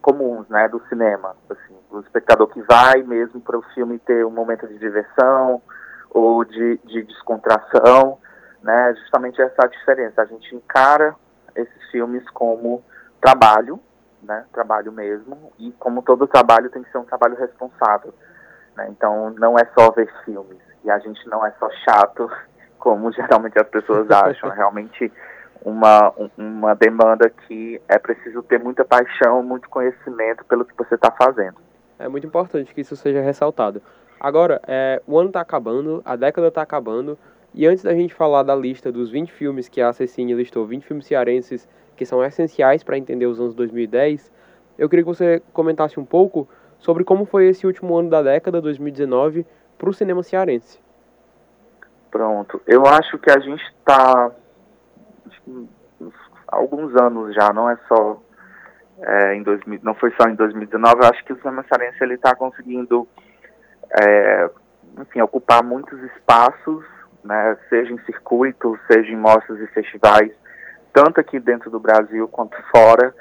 comuns, 0.00 0.48
né, 0.48 0.68
do 0.68 0.80
cinema, 0.88 1.36
assim, 1.48 1.76
o 1.90 2.00
espectador 2.00 2.48
que 2.48 2.60
vai 2.62 3.02
mesmo 3.02 3.40
para 3.40 3.58
o 3.58 3.62
filme 3.74 3.98
ter 3.98 4.24
um 4.24 4.30
momento 4.30 4.66
de 4.66 4.78
diversão 4.78 5.62
ou 6.10 6.44
de, 6.44 6.78
de 6.84 7.02
descontração, 7.02 8.18
né, 8.62 8.94
justamente 8.94 9.40
essa 9.40 9.66
diferença, 9.68 10.22
a 10.22 10.26
gente 10.26 10.54
encara 10.54 11.14
esses 11.54 11.90
filmes 11.90 12.28
como 12.30 12.82
trabalho, 13.20 13.80
né, 14.22 14.44
trabalho 14.52 14.92
mesmo, 14.92 15.52
e 15.58 15.72
como 15.72 16.02
todo 16.02 16.26
trabalho 16.26 16.70
tem 16.70 16.82
que 16.82 16.90
ser 16.90 16.98
um 16.98 17.04
trabalho 17.04 17.36
responsável, 17.36 18.14
né, 18.76 18.88
então 18.90 19.30
não 19.30 19.58
é 19.58 19.64
só 19.78 19.90
ver 19.90 20.12
filmes, 20.24 20.58
e 20.84 20.90
a 20.90 20.98
gente 20.98 21.26
não 21.28 21.44
é 21.44 21.52
só 21.58 21.68
chato 21.84 22.30
como 22.78 23.12
geralmente 23.12 23.58
as 23.58 23.68
pessoas 23.68 24.10
acham. 24.10 24.50
Realmente 24.56 25.12
uma, 25.64 26.12
uma 26.36 26.74
demanda 26.74 27.30
que 27.30 27.80
é 27.88 27.98
preciso 27.98 28.42
ter 28.42 28.58
muita 28.58 28.84
paixão, 28.84 29.42
muito 29.42 29.68
conhecimento 29.68 30.44
pelo 30.44 30.64
que 30.64 30.76
você 30.76 30.94
está 30.94 31.10
fazendo. 31.10 31.56
É 31.98 32.08
muito 32.08 32.26
importante 32.26 32.74
que 32.74 32.80
isso 32.80 32.96
seja 32.96 33.20
ressaltado. 33.20 33.82
Agora, 34.18 34.60
é, 34.66 35.02
o 35.06 35.18
ano 35.18 35.28
está 35.28 35.40
acabando, 35.40 36.02
a 36.04 36.16
década 36.16 36.48
está 36.48 36.62
acabando, 36.62 37.18
e 37.54 37.66
antes 37.66 37.82
da 37.82 37.94
gente 37.94 38.14
falar 38.14 38.42
da 38.42 38.54
lista 38.54 38.92
dos 38.92 39.10
20 39.10 39.32
filmes 39.32 39.68
que 39.68 39.80
a 39.80 39.92
Cecine 39.92 40.34
listou, 40.34 40.66
20 40.66 40.84
filmes 40.84 41.06
cearenses 41.06 41.68
que 41.96 42.06
são 42.06 42.24
essenciais 42.24 42.82
para 42.82 42.96
entender 42.96 43.26
os 43.26 43.40
anos 43.40 43.54
2010, 43.54 44.32
eu 44.78 44.88
queria 44.88 45.04
que 45.04 45.08
você 45.08 45.42
comentasse 45.52 46.00
um 46.00 46.04
pouco 46.04 46.48
sobre 46.78 47.04
como 47.04 47.26
foi 47.26 47.48
esse 47.48 47.66
último 47.66 47.96
ano 47.96 48.08
da 48.08 48.22
década, 48.22 48.60
2019, 48.60 49.46
para 49.76 49.90
o 49.90 49.92
cinema 49.92 50.22
cearense. 50.22 50.78
Pronto. 52.10 52.60
Eu 52.66 52.86
acho 52.86 53.18
que 53.18 53.30
a 53.30 53.38
gente 53.38 53.62
está 53.62 54.30
há 56.48 56.56
alguns 56.56 56.94
anos 56.96 57.34
já, 57.34 57.52
não 57.52 57.68
é 57.68 57.76
só 57.88 58.20
é, 59.02 59.34
em 59.34 59.42
2000, 59.42 59.80
não 59.82 59.94
foi 59.94 60.12
só 60.20 60.28
em 60.28 60.34
2019, 60.34 60.96
eu 60.96 61.08
acho 61.08 61.24
que 61.24 61.32
o 61.32 61.38
cinema 61.38 61.64
cearense 61.68 62.02
ele 62.02 62.14
está 62.14 62.34
conseguindo 62.34 63.08
é, 64.00 64.50
enfim, 64.98 65.20
ocupar 65.20 65.62
muitos 65.62 66.00
espaços, 66.14 66.84
né, 67.24 67.56
seja 67.68 67.92
em 67.92 67.98
circuitos, 68.04 68.78
seja 68.90 69.10
em 69.10 69.16
mostras 69.16 69.58
e 69.60 69.66
festivais, 69.68 70.32
tanto 70.92 71.20
aqui 71.20 71.38
dentro 71.38 71.70
do 71.70 71.78
Brasil 71.78 72.26
quanto 72.28 72.56
fora. 72.74 73.14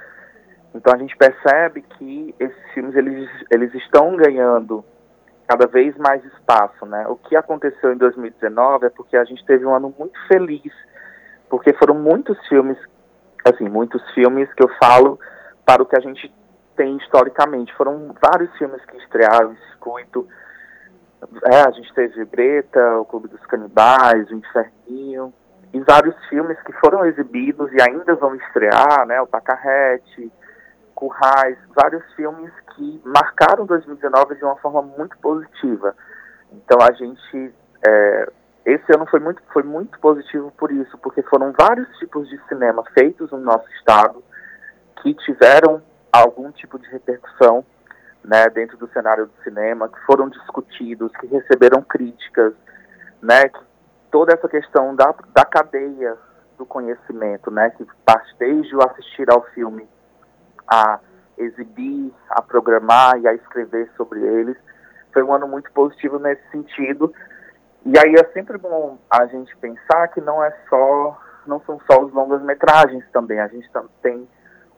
Então 0.73 0.93
a 0.93 0.97
gente 0.97 1.15
percebe 1.17 1.81
que 1.81 2.33
esses 2.39 2.71
filmes 2.73 2.95
eles, 2.95 3.29
eles 3.51 3.73
estão 3.75 4.15
ganhando 4.15 4.83
cada 5.47 5.65
vez 5.65 5.97
mais 5.97 6.23
espaço, 6.25 6.85
né? 6.85 7.07
O 7.07 7.15
que 7.15 7.35
aconteceu 7.35 7.91
em 7.91 7.97
2019 7.97 8.85
é 8.85 8.89
porque 8.89 9.17
a 9.17 9.23
gente 9.23 9.43
teve 9.45 9.65
um 9.65 9.73
ano 9.73 9.93
muito 9.97 10.17
feliz, 10.27 10.71
porque 11.49 11.73
foram 11.73 11.95
muitos 11.95 12.37
filmes, 12.47 12.77
assim, 13.45 13.67
muitos 13.67 14.01
filmes 14.13 14.51
que 14.53 14.63
eu 14.63 14.69
falo 14.81 15.19
para 15.65 15.81
o 15.81 15.85
que 15.85 15.97
a 15.97 15.99
gente 15.99 16.33
tem 16.75 16.97
historicamente. 16.97 17.73
Foram 17.75 18.15
vários 18.21 18.55
filmes 18.57 18.83
que 18.85 18.97
estrearam 18.97 19.53
em 19.53 19.57
circuito. 19.71 20.27
É, 21.51 21.61
a 21.61 21.71
gente 21.71 21.93
teve 21.93 22.23
Breta, 22.25 22.99
O 22.99 23.05
Clube 23.05 23.27
dos 23.27 23.45
Canibais, 23.45 24.29
O 24.29 24.35
Inferninho, 24.35 25.33
e 25.73 25.79
vários 25.81 26.15
filmes 26.27 26.57
que 26.63 26.71
foram 26.73 27.05
exibidos 27.05 27.71
e 27.73 27.81
ainda 27.81 28.15
vão 28.15 28.35
estrear, 28.35 29.05
né? 29.05 29.21
O 29.21 29.27
Pacarrete, 29.27 30.31
Currais, 30.95 31.57
vários 31.75 32.03
filmes 32.15 32.51
que 32.75 33.01
marcaram 33.05 33.65
2019 33.65 34.35
de 34.35 34.43
uma 34.43 34.55
forma 34.57 34.81
muito 34.81 35.17
positiva. 35.19 35.95
Então 36.51 36.79
a 36.81 36.91
gente 36.93 37.53
é, 37.85 38.31
esse 38.65 38.93
ano 38.93 39.05
foi 39.07 39.19
muito 39.19 39.41
foi 39.51 39.63
muito 39.63 39.99
positivo 39.99 40.51
por 40.57 40.71
isso, 40.71 40.97
porque 40.99 41.21
foram 41.23 41.53
vários 41.57 41.87
tipos 41.97 42.27
de 42.29 42.39
cinema 42.47 42.83
feitos 42.93 43.31
no 43.31 43.39
nosso 43.39 43.69
estado 43.71 44.23
que 45.01 45.13
tiveram 45.13 45.81
algum 46.11 46.51
tipo 46.51 46.77
de 46.77 46.87
repercussão, 46.89 47.65
né, 48.23 48.49
dentro 48.49 48.77
do 48.77 48.89
cenário 48.89 49.27
do 49.27 49.43
cinema, 49.43 49.87
que 49.87 49.99
foram 50.05 50.29
discutidos, 50.29 51.11
que 51.19 51.27
receberam 51.27 51.81
críticas, 51.81 52.53
né, 53.21 53.47
que 53.47 53.59
toda 54.11 54.33
essa 54.33 54.49
questão 54.49 54.95
da, 54.95 55.13
da 55.33 55.45
cadeia 55.45 56.17
do 56.57 56.65
conhecimento, 56.65 57.49
né, 57.49 57.69
que 57.71 57.87
parte 58.05 58.35
desde 58.37 58.75
o 58.75 58.81
assistir 58.83 59.31
ao 59.31 59.43
filme 59.53 59.87
a 60.67 60.99
exibir, 61.37 62.13
a 62.29 62.41
programar 62.41 63.17
e 63.19 63.27
a 63.27 63.33
escrever 63.33 63.89
sobre 63.95 64.19
eles. 64.19 64.57
Foi 65.13 65.23
um 65.23 65.33
ano 65.33 65.47
muito 65.47 65.71
positivo 65.71 66.19
nesse 66.19 66.41
sentido. 66.51 67.11
E 67.85 67.97
aí 67.97 68.15
é 68.15 68.25
sempre 68.33 68.57
bom 68.57 68.97
a 69.09 69.25
gente 69.25 69.55
pensar 69.57 70.07
que 70.09 70.21
não 70.21 70.43
é 70.43 70.53
só, 70.69 71.19
não 71.45 71.61
são 71.61 71.79
só 71.89 72.03
os 72.03 72.13
longas 72.13 72.41
metragens 72.41 73.03
também. 73.11 73.39
A 73.39 73.47
gente 73.47 73.69
tem 74.01 74.27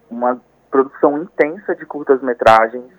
uma 0.09 0.39
produção 0.69 1.21
intensa 1.21 1.75
de 1.75 1.85
curtas 1.85 2.21
metragens 2.21 2.91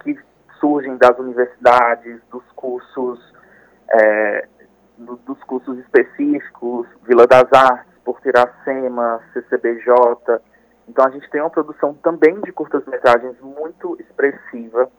que 0.00 0.18
surgem 0.58 0.96
das 0.96 1.18
universidades, 1.18 2.20
dos 2.30 2.44
cursos, 2.56 3.20
é, 3.90 4.48
do, 4.98 5.16
dos 5.16 5.42
cursos 5.44 5.78
específicos, 5.78 6.86
Vila 7.02 7.26
das 7.26 7.52
Artes, 7.52 7.92
Portiracema, 8.04 9.20
CCBJ, 9.32 10.40
então 10.88 11.06
a 11.06 11.10
gente 11.10 11.28
tem 11.30 11.40
uma 11.40 11.50
produção 11.50 11.94
também 11.94 12.40
de 12.40 12.52
curtas-metragens 12.52 13.40
muito 13.40 13.96
expressiva, 14.00 14.90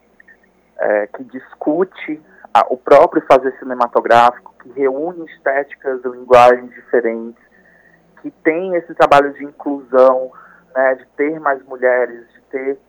é, 0.77 1.08
que 1.08 1.23
discute 1.25 2.21
a, 2.55 2.65
o 2.69 2.77
próprio 2.77 3.21
fazer 3.27 3.53
cinematográfico, 3.59 4.55
que 4.63 4.69
reúne 4.79 5.25
estéticas 5.25 5.99
e 6.05 6.07
linguagens 6.07 6.73
diferentes, 6.73 7.43
que 8.21 8.31
tem 8.31 8.75
esse 8.75 8.95
trabalho 8.95 9.33
de 9.33 9.43
inclusão, 9.43 10.31
né, 10.73 10.95
de 10.95 11.05
ter 11.17 11.37
mais 11.37 11.61
mulheres, 11.65 12.25
de 12.33 12.41
ter 12.49 12.79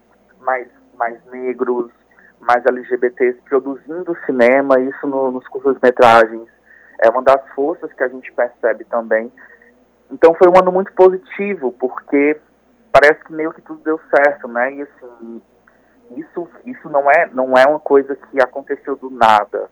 mais, 0.40 0.68
mais 0.96 1.18
negros, 1.32 1.90
mais 2.38 2.64
LGBTs 2.64 3.40
produzindo 3.42 4.16
cinema, 4.24 4.78
isso 4.78 5.04
no, 5.04 5.32
nos 5.32 5.48
curtas-metragens 5.48 6.48
é 7.00 7.10
uma 7.10 7.22
das 7.22 7.44
forças 7.48 7.92
que 7.92 8.04
a 8.04 8.08
gente 8.08 8.32
percebe 8.32 8.84
também. 8.84 9.32
Então 10.12 10.32
foi 10.34 10.48
um 10.48 10.56
ano 10.56 10.70
muito 10.70 10.92
positivo, 10.92 11.72
porque 11.72 12.40
parece 12.92 13.22
que 13.24 13.32
meio 13.32 13.52
que 13.52 13.62
tudo 13.62 13.82
deu 13.82 14.00
certo, 14.14 14.46
né? 14.46 14.72
E 14.74 14.82
assim, 14.82 15.42
isso, 16.10 16.48
isso 16.64 16.88
não, 16.88 17.10
é, 17.10 17.28
não 17.32 17.56
é 17.56 17.66
uma 17.66 17.80
coisa 17.80 18.14
que 18.16 18.40
aconteceu 18.40 18.96
do 18.96 19.10
nada. 19.10 19.70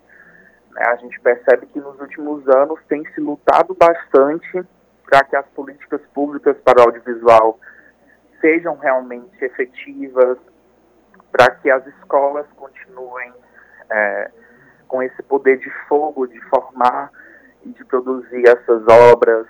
Né? 0.71 0.83
A 0.87 0.97
gente 0.97 1.19
percebe 1.21 1.67
que 1.67 1.81
nos 1.81 1.99
últimos 2.01 2.47
anos 2.49 2.81
tem 2.89 3.05
se 3.13 3.21
lutado 3.21 3.75
bastante 3.75 4.65
para 5.05 5.25
que 5.25 5.37
as 5.37 5.47
políticas 5.49 6.01
públicas 6.13 6.57
para 6.65 6.81
o 6.81 6.85
audiovisual 6.87 7.59
sejam 8.41 8.77
realmente 8.77 9.43
efetivas, 9.45 10.39
para 11.31 11.51
que 11.57 11.71
as 11.71 11.87
escolas 11.87 12.47
continuem 12.57 13.33
é, 13.91 14.31
com 14.89 15.03
esse 15.03 15.23
poder 15.23 15.59
de 15.59 15.71
fogo 15.89 16.27
de 16.27 16.41
formar 16.43 17.11
e 17.65 17.71
de 17.71 17.85
produzir 17.85 18.47
essas 18.47 18.87
obras, 19.13 19.47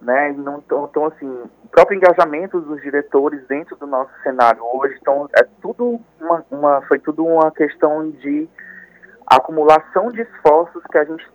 né? 0.00 0.30
Então, 0.30 0.86
então, 0.88 1.06
assim, 1.06 1.50
próprio 1.74 1.96
engajamento 1.96 2.60
dos 2.60 2.80
diretores 2.80 3.44
dentro 3.48 3.74
do 3.76 3.86
nosso 3.86 4.12
cenário 4.22 4.62
hoje, 4.62 4.96
então, 5.00 5.28
é 5.36 5.42
tudo 5.60 6.00
uma, 6.20 6.44
uma, 6.48 6.82
foi 6.82 7.00
tudo 7.00 7.26
uma 7.26 7.50
questão 7.50 8.10
de 8.10 8.48
acumulação 9.26 10.08
de 10.12 10.22
esforços 10.22 10.82
que 10.90 10.98
a 10.98 11.04
gente 11.04 11.26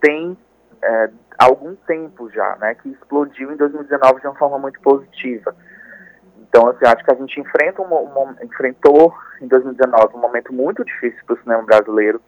tem 0.00 0.36
é, 0.82 1.10
há 1.38 1.44
algum 1.44 1.74
tempo 1.74 2.30
já, 2.30 2.56
né? 2.56 2.74
Que 2.76 2.88
explodiu 2.90 3.52
em 3.52 3.56
2019 3.56 4.20
de 4.20 4.26
uma 4.26 4.36
forma 4.36 4.58
muito 4.58 4.80
positiva. 4.80 5.54
Então, 6.38 6.68
assim, 6.68 6.86
acho 6.86 7.04
que 7.04 7.12
a 7.12 7.16
gente 7.16 7.40
enfrenta 7.40 7.82
um, 7.82 7.94
um, 7.94 8.36
enfrentou 8.42 9.14
em 9.42 9.48
2019 9.48 10.16
um 10.16 10.20
momento 10.20 10.52
muito 10.52 10.82
difícil 10.84 11.20
para 11.26 11.34
o 11.34 11.38
cinema 11.40 11.62
brasileiro, 11.62 12.22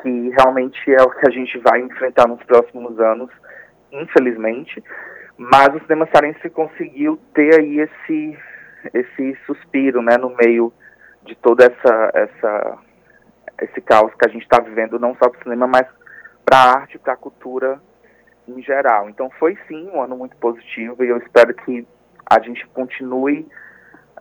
que 0.00 0.30
realmente 0.30 0.94
é 0.94 1.02
o 1.02 1.10
que 1.10 1.28
a 1.28 1.30
gente 1.30 1.58
vai 1.58 1.80
enfrentar 1.80 2.26
nos 2.26 2.42
próximos 2.44 2.98
anos, 2.98 3.30
infelizmente. 3.92 4.82
Mas 5.36 5.74
o 5.74 5.80
cinema 5.80 6.08
cearense 6.10 6.48
conseguiu 6.50 7.18
ter 7.34 7.60
aí 7.60 7.80
esse, 7.80 8.38
esse 8.94 9.38
suspiro, 9.46 10.00
né, 10.00 10.16
no 10.16 10.34
meio 10.34 10.72
de 11.24 11.34
toda 11.34 11.64
essa, 11.64 12.10
essa 12.14 12.78
esse 13.60 13.80
caos 13.80 14.12
que 14.14 14.28
a 14.28 14.32
gente 14.32 14.42
está 14.42 14.60
vivendo, 14.60 14.98
não 14.98 15.14
só 15.16 15.28
para 15.28 15.40
o 15.40 15.42
cinema, 15.42 15.66
mas 15.66 15.86
para 16.44 16.58
a 16.58 16.78
arte, 16.80 16.98
para 16.98 17.14
a 17.14 17.16
cultura 17.16 17.80
em 18.46 18.62
geral. 18.62 19.08
Então 19.08 19.30
foi 19.38 19.58
sim 19.66 19.88
um 19.90 20.00
ano 20.00 20.16
muito 20.16 20.36
positivo 20.36 21.02
e 21.02 21.08
eu 21.08 21.18
espero 21.18 21.52
que 21.54 21.86
a 22.28 22.40
gente 22.40 22.66
continue 22.68 23.46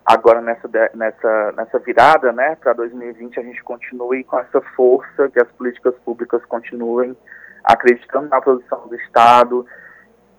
agora 0.05 0.41
nessa, 0.41 0.69
nessa, 0.93 1.51
nessa 1.53 1.79
virada 1.79 2.31
né, 2.31 2.55
para 2.55 2.73
2020, 2.73 3.39
a 3.39 3.43
gente 3.43 3.63
continue 3.63 4.23
com 4.23 4.39
essa 4.39 4.61
força, 4.75 5.29
que 5.29 5.39
as 5.39 5.51
políticas 5.53 5.95
públicas 6.05 6.43
continuem 6.45 7.17
acreditando 7.63 8.29
na 8.29 8.39
produção 8.39 8.87
do 8.87 8.95
Estado, 8.95 9.65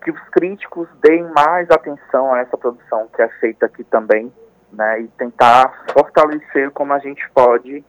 que 0.06 0.12
os 0.12 0.20
críticos 0.28 0.88
deem 1.02 1.24
mais 1.32 1.68
atenção 1.68 2.32
a 2.32 2.38
essa 2.38 2.56
produção 2.56 3.08
que 3.08 3.20
é 3.20 3.28
feita 3.40 3.66
aqui 3.66 3.82
também, 3.82 4.32
né, 4.72 5.00
e 5.00 5.08
tentar 5.08 5.84
fortalecer 5.92 6.70
como 6.70 6.92
a 6.92 7.00
gente 7.00 7.28
pode 7.30 7.84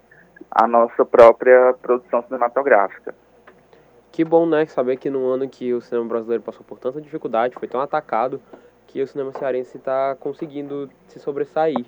a 0.49 0.65
nossa 0.65 1.05
própria 1.05 1.75
produção 1.79 2.23
cinematográfica. 2.23 3.13
Que 4.11 4.25
bom, 4.25 4.47
né, 4.47 4.65
saber 4.65 4.97
que 4.97 5.11
no 5.11 5.27
ano 5.27 5.47
que 5.47 5.71
o 5.75 5.79
cinema 5.79 6.07
brasileiro 6.07 6.41
passou 6.41 6.63
por 6.63 6.79
tanta 6.79 6.99
dificuldade, 6.99 7.53
foi 7.53 7.67
tão 7.67 7.79
atacado, 7.79 8.41
que 8.87 8.99
o 8.99 9.05
cinema 9.05 9.31
cearense 9.33 9.77
está 9.77 10.15
conseguindo 10.19 10.89
se 11.07 11.19
sobressair. 11.19 11.85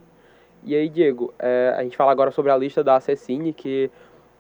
E 0.64 0.76
aí, 0.76 0.90
Diego, 0.90 1.34
é, 1.40 1.74
a 1.76 1.82
gente 1.82 1.98
fala 1.98 2.12
agora 2.12 2.30
sobre 2.30 2.52
a 2.52 2.58
lista 2.58 2.84
da 2.84 2.98
Acessine, 2.98 3.52
que 3.52 3.90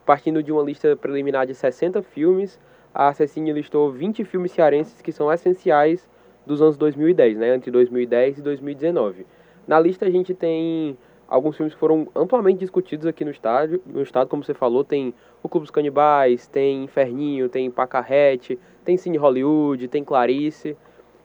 partindo 0.05 0.43
de 0.43 0.51
uma 0.51 0.61
lista 0.61 0.95
preliminar 0.95 1.47
de 1.47 1.55
60 1.55 2.03
filmes, 2.03 2.59
a 2.93 3.09
Acessine 3.09 3.53
listou 3.53 3.91
20 3.91 4.23
filmes 4.23 4.51
cearenses 4.51 5.01
que 5.01 5.11
são 5.11 5.31
essenciais 5.31 6.07
dos 6.45 6.61
anos 6.61 6.77
2010, 6.77 7.37
né, 7.37 7.55
entre 7.55 7.69
2010 7.71 8.39
e 8.39 8.41
2019. 8.41 9.25
Na 9.67 9.79
lista 9.79 10.05
a 10.05 10.09
gente 10.09 10.33
tem 10.33 10.97
alguns 11.27 11.55
filmes 11.55 11.73
que 11.73 11.79
foram 11.79 12.07
amplamente 12.15 12.59
discutidos 12.59 13.05
aqui 13.05 13.23
no 13.23 13.29
estado, 13.29 13.81
no 13.85 14.01
estado, 14.01 14.27
como 14.27 14.43
você 14.43 14.53
falou, 14.53 14.83
tem 14.83 15.13
O 15.43 15.47
Clube 15.47 15.65
dos 15.65 15.71
Canibais, 15.71 16.47
tem 16.47 16.83
Inferninho, 16.83 17.47
tem 17.47 17.69
Pacarrete, 17.69 18.57
tem 18.83 18.97
Cine 18.97 19.17
Hollywood, 19.17 19.87
tem 19.87 20.03
Clarice. 20.03 20.75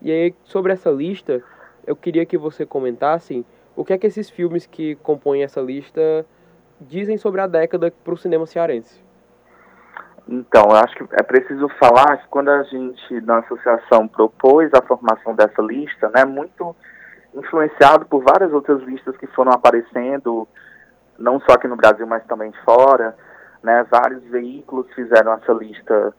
E 0.02 0.12
aí, 0.12 0.34
sobre 0.44 0.74
essa 0.74 0.90
lista, 0.90 1.42
eu 1.86 1.96
queria 1.96 2.26
que 2.26 2.36
você 2.36 2.66
comentasse 2.66 3.44
o 3.74 3.84
que 3.84 3.92
é 3.92 3.98
que 3.98 4.06
esses 4.06 4.28
filmes 4.28 4.66
que 4.66 4.94
compõem 4.96 5.42
essa 5.42 5.60
lista 5.60 6.26
dizem 6.80 7.16
sobre 7.16 7.40
a 7.40 7.46
década 7.46 7.90
para 7.90 8.14
o 8.14 8.16
cinema 8.16 8.46
cearense. 8.46 9.03
Então, 10.26 10.64
eu 10.70 10.76
acho 10.76 10.94
que 10.96 11.04
é 11.12 11.22
preciso 11.22 11.68
falar 11.80 12.16
que 12.18 12.28
quando 12.28 12.48
a 12.48 12.62
gente, 12.64 13.20
na 13.22 13.38
associação, 13.38 14.08
propôs 14.08 14.72
a 14.72 14.82
formação 14.82 15.34
dessa 15.34 15.60
lista, 15.60 16.08
né, 16.10 16.24
muito 16.24 16.74
influenciado 17.34 18.06
por 18.06 18.22
várias 18.22 18.52
outras 18.52 18.80
listas 18.82 19.16
que 19.16 19.26
foram 19.28 19.52
aparecendo, 19.52 20.48
não 21.18 21.40
só 21.40 21.54
aqui 21.54 21.68
no 21.68 21.76
Brasil, 21.76 22.06
mas 22.06 22.24
também 22.26 22.52
fora, 22.64 23.14
né, 23.62 23.84
vários 23.90 24.22
veículos 24.24 24.86
fizeram 24.94 25.34
essa 25.34 25.52
lista 25.52 26.14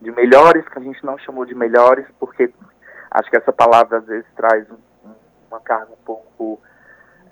de 0.00 0.10
melhores, 0.10 0.68
que 0.68 0.78
a 0.78 0.82
gente 0.82 1.04
não 1.04 1.16
chamou 1.18 1.46
de 1.46 1.54
melhores, 1.54 2.06
porque 2.20 2.52
Acho 3.16 3.30
que 3.30 3.36
essa 3.38 3.52
palavra 3.52 3.98
às 3.98 4.04
vezes 4.04 4.26
traz 4.36 4.70
um, 4.70 5.10
uma 5.50 5.58
carga 5.60 5.90
um 5.90 6.04
pouco 6.04 6.60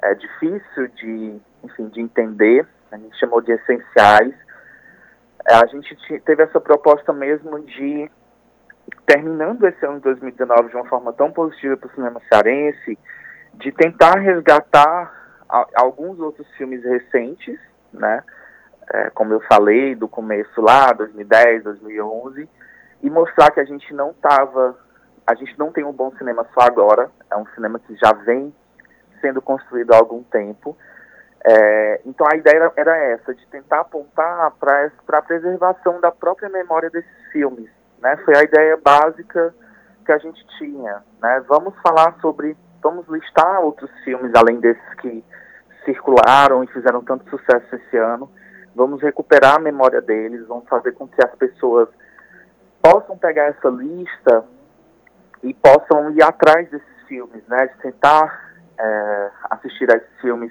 é, 0.02 0.14
difícil 0.14 0.88
de, 0.96 1.38
enfim, 1.62 1.88
de 1.88 2.00
entender. 2.00 2.66
A 2.90 2.96
gente 2.96 3.18
chamou 3.18 3.42
de 3.42 3.52
essenciais. 3.52 4.34
A 5.46 5.66
gente 5.66 5.94
teve 6.20 6.42
essa 6.42 6.60
proposta 6.60 7.12
mesmo 7.12 7.60
de, 7.60 8.10
terminando 9.06 9.66
esse 9.66 9.84
ano 9.84 9.96
de 9.96 10.04
2019 10.04 10.70
de 10.70 10.76
uma 10.76 10.86
forma 10.86 11.12
tão 11.12 11.30
positiva 11.30 11.76
para 11.76 11.88
o 11.88 11.94
cinema 11.94 12.20
cearense, 12.28 12.98
de 13.54 13.72
tentar 13.72 14.18
resgatar 14.18 15.12
a, 15.48 15.66
alguns 15.74 16.18
outros 16.18 16.48
filmes 16.56 16.82
recentes, 16.82 17.58
né? 17.92 18.22
É, 18.92 19.10
como 19.10 19.32
eu 19.32 19.40
falei, 19.40 19.94
do 19.94 20.06
começo 20.06 20.60
lá, 20.60 20.92
2010, 20.92 21.64
2011, 21.64 22.48
e 23.02 23.10
mostrar 23.10 23.50
que 23.50 23.60
a 23.60 23.64
gente 23.64 23.92
não 23.94 24.10
estava, 24.10 24.78
a 25.26 25.34
gente 25.34 25.58
não 25.58 25.72
tem 25.72 25.84
um 25.84 25.92
bom 25.92 26.10
cinema 26.16 26.46
só 26.52 26.66
agora, 26.66 27.10
é 27.30 27.36
um 27.36 27.46
cinema 27.54 27.78
que 27.78 27.94
já 27.96 28.12
vem 28.12 28.54
sendo 29.20 29.40
construído 29.40 29.92
há 29.92 29.96
algum 29.96 30.22
tempo. 30.22 30.76
É, 31.46 32.00
então 32.06 32.26
a 32.32 32.36
ideia 32.36 32.56
era, 32.56 32.72
era, 32.74 32.96
essa, 32.96 33.34
de 33.34 33.46
tentar 33.48 33.80
apontar 33.80 34.50
para 34.52 34.90
a 35.12 35.22
preservação 35.22 36.00
da 36.00 36.10
própria 36.10 36.48
memória 36.48 36.88
desses 36.88 37.32
filmes. 37.32 37.68
Né? 38.00 38.16
Foi 38.24 38.34
a 38.34 38.42
ideia 38.42 38.78
básica 38.82 39.54
que 40.06 40.12
a 40.12 40.18
gente 40.18 40.44
tinha. 40.58 41.02
Né? 41.20 41.44
Vamos 41.46 41.74
falar 41.82 42.16
sobre, 42.20 42.56
vamos 42.82 43.06
listar 43.08 43.60
outros 43.60 43.90
filmes 44.04 44.32
além 44.34 44.58
desses 44.58 44.94
que 45.00 45.22
circularam 45.84 46.64
e 46.64 46.66
fizeram 46.68 47.04
tanto 47.04 47.28
sucesso 47.28 47.76
esse 47.76 47.96
ano. 47.96 48.30
Vamos 48.74 49.02
recuperar 49.02 49.56
a 49.56 49.60
memória 49.60 50.00
deles, 50.00 50.46
vamos 50.46 50.68
fazer 50.68 50.92
com 50.92 51.06
que 51.06 51.22
as 51.22 51.34
pessoas 51.36 51.88
possam 52.82 53.16
pegar 53.16 53.44
essa 53.44 53.68
lista 53.68 54.44
e 55.42 55.54
possam 55.54 56.10
ir 56.10 56.22
atrás 56.22 56.68
desses 56.70 57.06
filmes, 57.06 57.46
né? 57.46 57.66
De 57.66 57.78
tentar 57.82 58.54
é, 58.78 59.30
assistir 59.50 59.90
a 59.92 59.96
esses 59.96 60.20
filmes. 60.20 60.50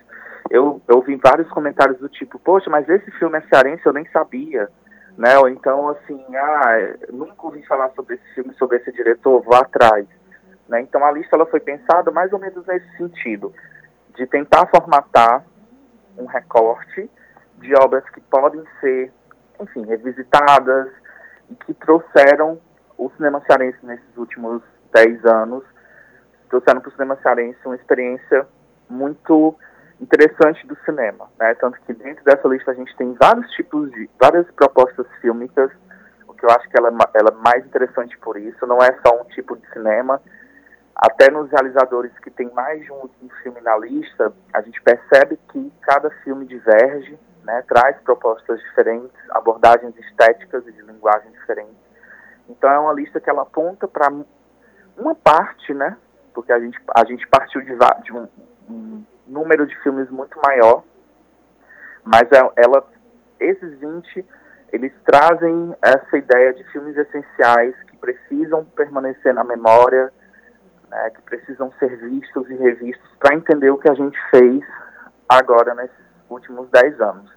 Eu, 0.53 0.79
eu 0.87 1.01
vi 1.01 1.15
vários 1.15 1.49
comentários 1.49 1.97
do 1.97 2.07
tipo, 2.07 2.37
poxa, 2.37 2.69
mas 2.69 2.87
esse 2.87 3.09
filme 3.13 3.39
é 3.39 3.41
cearense, 3.41 3.83
eu 3.87 3.91
nem 3.91 4.07
sabia. 4.11 4.69
Né? 5.17 5.35
Ou 5.39 5.49
então, 5.49 5.89
assim, 5.89 6.23
ah, 6.35 6.95
nunca 7.11 7.47
ouvi 7.47 7.65
falar 7.65 7.89
sobre 7.95 8.13
esse 8.13 8.35
filme, 8.35 8.53
sobre 8.53 8.77
esse 8.77 8.91
diretor, 8.91 9.41
vou 9.41 9.55
atrás. 9.55 10.05
Né? 10.69 10.81
Então 10.81 11.03
a 11.03 11.11
lista 11.11 11.35
ela 11.35 11.47
foi 11.47 11.59
pensada 11.59 12.11
mais 12.11 12.31
ou 12.31 12.37
menos 12.37 12.63
nesse 12.67 12.85
sentido 12.97 13.51
de 14.15 14.27
tentar 14.27 14.67
formatar 14.67 15.43
um 16.19 16.27
recorte 16.27 17.09
de 17.57 17.73
obras 17.73 18.07
que 18.11 18.21
podem 18.21 18.63
ser, 18.79 19.11
enfim, 19.59 19.83
revisitadas 19.87 20.87
e 21.49 21.55
que 21.55 21.73
trouxeram 21.73 22.61
o 22.95 23.09
cinema 23.17 23.41
cearense 23.47 23.79
nesses 23.81 24.17
últimos 24.17 24.61
10 24.93 25.25
anos, 25.25 25.63
trouxeram 26.47 26.79
para 26.79 26.89
o 26.89 26.91
cinema 26.91 27.17
cearense 27.23 27.57
uma 27.65 27.75
experiência 27.75 28.45
muito 28.87 29.57
interessante 29.99 30.65
do 30.67 30.77
cinema, 30.85 31.29
né? 31.39 31.53
Tanto 31.55 31.79
que 31.81 31.93
dentro 31.93 32.23
dessa 32.23 32.47
lista 32.47 32.71
a 32.71 32.73
gente 32.73 32.95
tem 32.95 33.13
vários 33.13 33.49
tipos 33.51 33.91
de, 33.91 34.09
várias 34.19 34.49
propostas 34.51 35.07
fílmicas, 35.21 35.71
o 36.27 36.33
que 36.33 36.45
eu 36.45 36.49
acho 36.49 36.67
que 36.69 36.77
ela, 36.77 36.89
ela 37.13 37.29
é 37.29 37.43
mais 37.43 37.65
interessante 37.65 38.17
por 38.17 38.37
isso, 38.37 38.65
não 38.67 38.77
é 38.77 38.97
só 39.05 39.21
um 39.21 39.25
tipo 39.25 39.55
de 39.55 39.67
cinema, 39.71 40.21
até 40.95 41.29
nos 41.31 41.49
realizadores 41.49 42.11
que 42.19 42.29
tem 42.29 42.49
mais 42.51 42.81
de 42.83 42.91
um, 42.91 43.09
um, 43.21 43.29
filme 43.41 43.59
na 43.61 43.77
lista, 43.77 44.31
a 44.53 44.61
gente 44.61 44.81
percebe 44.81 45.39
que 45.49 45.73
cada 45.81 46.09
filme 46.23 46.45
diverge, 46.45 47.17
né, 47.43 47.63
traz 47.67 47.97
propostas 48.01 48.59
diferentes, 48.61 49.11
abordagens 49.31 49.97
estéticas 49.97 50.65
e 50.67 50.71
de 50.71 50.81
linguagem 50.83 51.31
diferentes. 51.31 51.75
Então 52.47 52.69
é 52.69 52.79
uma 52.79 52.93
lista 52.93 53.19
que 53.19 53.29
ela 53.29 53.41
aponta 53.41 53.87
para 53.87 54.11
uma 54.97 55.15
parte, 55.15 55.73
né, 55.73 55.97
porque 56.33 56.51
a 56.51 56.59
gente, 56.59 56.79
a 56.95 57.03
gente 57.05 57.27
partiu 57.27 57.61
de, 57.61 57.75
de 58.03 58.13
um, 58.13 58.27
um, 58.69 59.03
número 59.33 59.65
de 59.65 59.75
filmes 59.81 60.09
muito 60.09 60.39
maior, 60.45 60.83
mas 62.03 62.23
é, 62.31 62.63
ela, 62.63 62.85
esses 63.39 63.79
20, 63.79 64.25
eles 64.71 64.93
trazem 65.05 65.75
essa 65.81 66.17
ideia 66.17 66.53
de 66.53 66.63
filmes 66.71 66.95
essenciais 66.95 67.75
que 67.83 67.97
precisam 67.97 68.63
permanecer 68.65 69.33
na 69.33 69.43
memória, 69.43 70.11
né, 70.89 71.09
que 71.09 71.21
precisam 71.23 71.71
ser 71.79 71.95
vistos 71.97 72.49
e 72.49 72.55
revistos 72.55 73.09
para 73.19 73.35
entender 73.35 73.71
o 73.71 73.77
que 73.77 73.89
a 73.89 73.95
gente 73.95 74.17
fez 74.29 74.63
agora 75.27 75.73
nesses 75.73 76.05
últimos 76.29 76.69
dez 76.69 76.99
anos. 77.01 77.31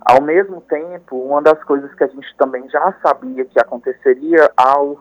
Ao 0.00 0.20
mesmo 0.22 0.60
tempo, 0.62 1.16
uma 1.16 1.40
das 1.40 1.62
coisas 1.64 1.92
que 1.94 2.04
a 2.04 2.06
gente 2.06 2.36
também 2.36 2.68
já 2.68 2.94
sabia 3.02 3.44
que 3.44 3.58
aconteceria 3.58 4.50
ao, 4.56 4.98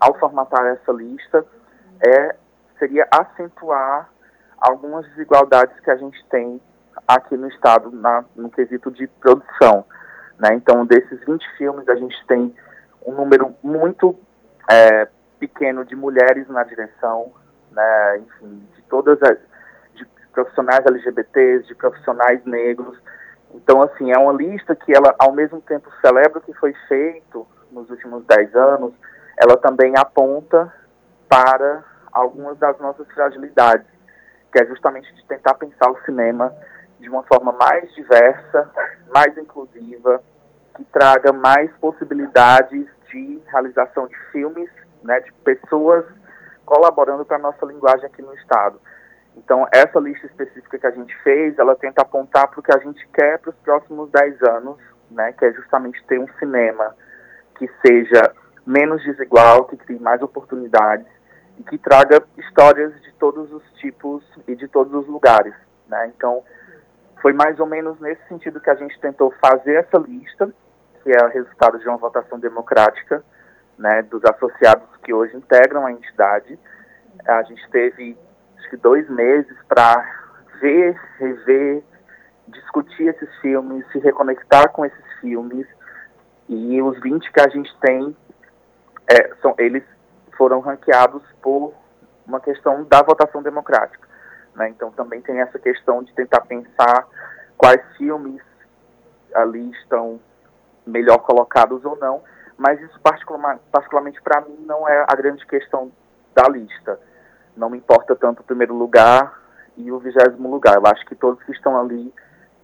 ao 0.00 0.18
formatar 0.18 0.66
essa 0.66 0.92
lista 0.92 1.44
é 2.04 2.34
seria 2.78 3.06
acentuar 3.12 4.11
algumas 4.62 5.04
desigualdades 5.08 5.78
que 5.80 5.90
a 5.90 5.96
gente 5.96 6.24
tem 6.26 6.60
aqui 7.06 7.36
no 7.36 7.48
estado 7.48 7.90
na, 7.90 8.24
no 8.36 8.48
quesito 8.48 8.90
de 8.90 9.06
produção. 9.06 9.84
Né? 10.38 10.54
Então, 10.54 10.86
desses 10.86 11.20
20 11.24 11.44
filmes, 11.58 11.88
a 11.88 11.96
gente 11.96 12.16
tem 12.26 12.54
um 13.04 13.12
número 13.12 13.54
muito 13.62 14.16
é, 14.70 15.08
pequeno 15.38 15.84
de 15.84 15.96
mulheres 15.96 16.48
na 16.48 16.62
direção, 16.62 17.32
né, 17.72 18.18
enfim, 18.18 18.62
de 18.76 18.82
todas 18.82 19.20
as 19.22 19.36
de 19.94 20.06
profissionais 20.32 20.86
LGBTs, 20.86 21.66
de 21.66 21.74
profissionais 21.74 22.44
negros. 22.44 22.96
Então, 23.54 23.82
assim, 23.82 24.12
é 24.12 24.18
uma 24.18 24.32
lista 24.32 24.76
que 24.76 24.94
ela, 24.94 25.14
ao 25.18 25.32
mesmo 25.32 25.60
tempo, 25.60 25.90
celebra 26.00 26.38
o 26.38 26.42
que 26.42 26.52
foi 26.54 26.72
feito 26.86 27.46
nos 27.72 27.90
últimos 27.90 28.24
dez 28.26 28.54
anos, 28.54 28.92
ela 29.36 29.56
também 29.56 29.94
aponta 29.96 30.72
para 31.28 31.82
algumas 32.12 32.58
das 32.58 32.78
nossas 32.78 33.06
fragilidades, 33.12 33.86
que 34.52 34.62
é 34.62 34.66
justamente 34.66 35.12
de 35.14 35.24
tentar 35.26 35.54
pensar 35.54 35.90
o 35.90 35.98
cinema 36.04 36.54
de 37.00 37.08
uma 37.08 37.22
forma 37.24 37.52
mais 37.52 37.92
diversa, 37.94 38.70
mais 39.12 39.36
inclusiva, 39.36 40.22
que 40.76 40.84
traga 40.84 41.32
mais 41.32 41.70
possibilidades 41.78 42.86
de 43.10 43.42
realização 43.50 44.06
de 44.06 44.16
filmes 44.30 44.70
né, 45.02 45.20
de 45.20 45.32
pessoas 45.44 46.04
colaborando 46.64 47.24
para 47.24 47.36
a 47.36 47.40
nossa 47.40 47.66
linguagem 47.66 48.06
aqui 48.06 48.22
no 48.22 48.34
Estado. 48.34 48.80
Então, 49.36 49.66
essa 49.72 49.98
lista 49.98 50.26
específica 50.26 50.78
que 50.78 50.86
a 50.86 50.90
gente 50.90 51.14
fez, 51.22 51.58
ela 51.58 51.74
tenta 51.74 52.02
apontar 52.02 52.48
para 52.48 52.60
o 52.60 52.62
que 52.62 52.74
a 52.74 52.78
gente 52.78 53.06
quer 53.08 53.38
para 53.38 53.50
os 53.50 53.56
próximos 53.56 54.10
10 54.10 54.42
anos, 54.42 54.76
né, 55.10 55.32
que 55.32 55.44
é 55.44 55.52
justamente 55.52 56.02
ter 56.04 56.18
um 56.18 56.28
cinema 56.38 56.94
que 57.56 57.68
seja 57.84 58.32
menos 58.66 59.02
desigual, 59.02 59.64
que 59.64 59.76
crie 59.76 59.98
mais 59.98 60.22
oportunidades 60.22 61.06
e 61.58 61.62
que 61.62 61.78
traga 61.78 62.22
histórias 62.36 62.92
de 63.02 63.12
todos 63.14 63.52
os 63.52 63.62
tipos 63.74 64.22
e 64.46 64.54
de 64.54 64.68
todos 64.68 64.92
os 64.92 65.06
lugares. 65.06 65.54
Né? 65.88 66.12
Então, 66.16 66.42
foi 67.20 67.32
mais 67.32 67.58
ou 67.60 67.66
menos 67.66 67.98
nesse 68.00 68.22
sentido 68.28 68.60
que 68.60 68.70
a 68.70 68.74
gente 68.74 68.98
tentou 69.00 69.32
fazer 69.40 69.74
essa 69.74 69.98
lista, 69.98 70.52
que 71.02 71.10
é 71.10 71.24
o 71.24 71.28
resultado 71.28 71.78
de 71.78 71.88
uma 71.88 71.96
votação 71.96 72.38
democrática, 72.38 73.24
né, 73.78 74.02
dos 74.02 74.22
associados 74.24 74.88
que 75.02 75.12
hoje 75.12 75.36
integram 75.36 75.86
a 75.86 75.92
entidade. 75.92 76.58
A 77.26 77.42
gente 77.42 77.68
teve 77.70 78.16
acho 78.58 78.70
que 78.70 78.76
dois 78.76 79.08
meses 79.08 79.56
para 79.68 80.04
ver, 80.60 80.98
rever, 81.18 81.82
discutir 82.48 83.08
esses 83.08 83.28
filmes, 83.40 83.84
se 83.92 83.98
reconectar 83.98 84.70
com 84.70 84.84
esses 84.84 85.04
filmes. 85.20 85.66
E 86.48 86.82
os 86.82 87.00
20 87.00 87.32
que 87.32 87.40
a 87.40 87.48
gente 87.48 87.74
tem, 87.80 88.16
é, 89.08 89.34
são, 89.40 89.54
eles 89.58 89.84
foram 90.36 90.60
ranqueados 90.60 91.22
por 91.40 91.74
uma 92.26 92.40
questão 92.40 92.84
da 92.84 93.02
votação 93.02 93.42
democrática. 93.42 94.08
Né? 94.54 94.68
Então 94.68 94.90
também 94.90 95.20
tem 95.20 95.40
essa 95.40 95.58
questão 95.58 96.02
de 96.02 96.12
tentar 96.14 96.42
pensar 96.42 97.06
quais 97.56 97.80
filmes 97.96 98.42
ali 99.34 99.70
estão 99.72 100.20
melhor 100.86 101.18
colocados 101.18 101.84
ou 101.84 101.96
não, 101.96 102.22
mas 102.56 102.80
isso 102.80 102.98
particularmente 103.00 104.20
para 104.22 104.40
mim 104.42 104.56
não 104.66 104.88
é 104.88 105.04
a 105.08 105.14
grande 105.14 105.44
questão 105.46 105.90
da 106.34 106.48
lista. 106.48 106.98
Não 107.56 107.70
me 107.70 107.78
importa 107.78 108.16
tanto 108.16 108.40
o 108.40 108.44
primeiro 108.44 108.74
lugar 108.74 109.40
e 109.76 109.90
o 109.92 109.98
vigésimo 109.98 110.50
lugar. 110.50 110.76
Eu 110.76 110.86
acho 110.86 111.04
que 111.06 111.14
todos 111.14 111.42
que 111.44 111.52
estão 111.52 111.78
ali, 111.78 112.12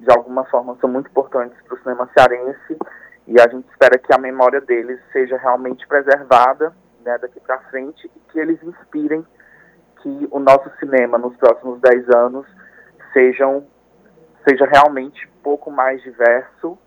de 0.00 0.10
alguma 0.10 0.44
forma, 0.44 0.76
são 0.80 0.88
muito 0.88 1.08
importantes 1.08 1.56
para 1.62 1.74
o 1.74 1.78
cinema 1.78 2.08
cearense 2.16 2.78
e 3.26 3.40
a 3.40 3.48
gente 3.48 3.68
espera 3.68 3.98
que 3.98 4.12
a 4.12 4.18
memória 4.18 4.60
deles 4.60 5.00
seja 5.12 5.36
realmente 5.36 5.86
preservada 5.86 6.72
né, 7.08 7.16
daqui 7.16 7.40
para 7.40 7.58
frente 7.70 8.10
e 8.14 8.20
que 8.30 8.38
eles 8.38 8.62
inspirem 8.62 9.26
que 10.02 10.28
o 10.30 10.38
nosso 10.38 10.70
cinema 10.78 11.16
nos 11.16 11.34
próximos 11.36 11.80
dez 11.80 12.06
anos 12.10 12.46
sejam, 13.14 13.66
seja 14.46 14.66
realmente 14.66 15.26
um 15.26 15.42
pouco 15.42 15.70
mais 15.70 16.02
diverso 16.02 16.78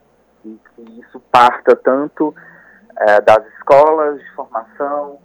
e 0.46 0.60
que 0.76 1.00
isso 1.00 1.20
parta 1.32 1.76
tanto 1.76 2.36
é, 2.98 3.20
das 3.22 3.44
escolas 3.56 4.20
de 4.20 4.32
formação, 4.36 5.20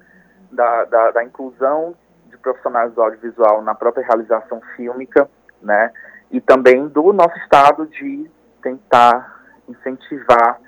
da, 0.51 0.85
da, 0.87 1.11
da, 1.11 1.25
inclusão 1.25 1.95
de 2.27 2.39
profissionais 2.39 2.93
do 2.95 3.03
audiovisual 3.03 3.61
na 3.61 3.75
própria 3.75 4.07
realização 4.07 4.61
fílmica, 4.75 5.29
né? 5.61 5.93
E 6.31 6.41
também 6.41 6.89
do 6.89 7.13
nosso 7.13 7.37
estado 7.39 7.87
de 7.87 8.31
tentar 8.63 9.45
incentivar 9.69 10.59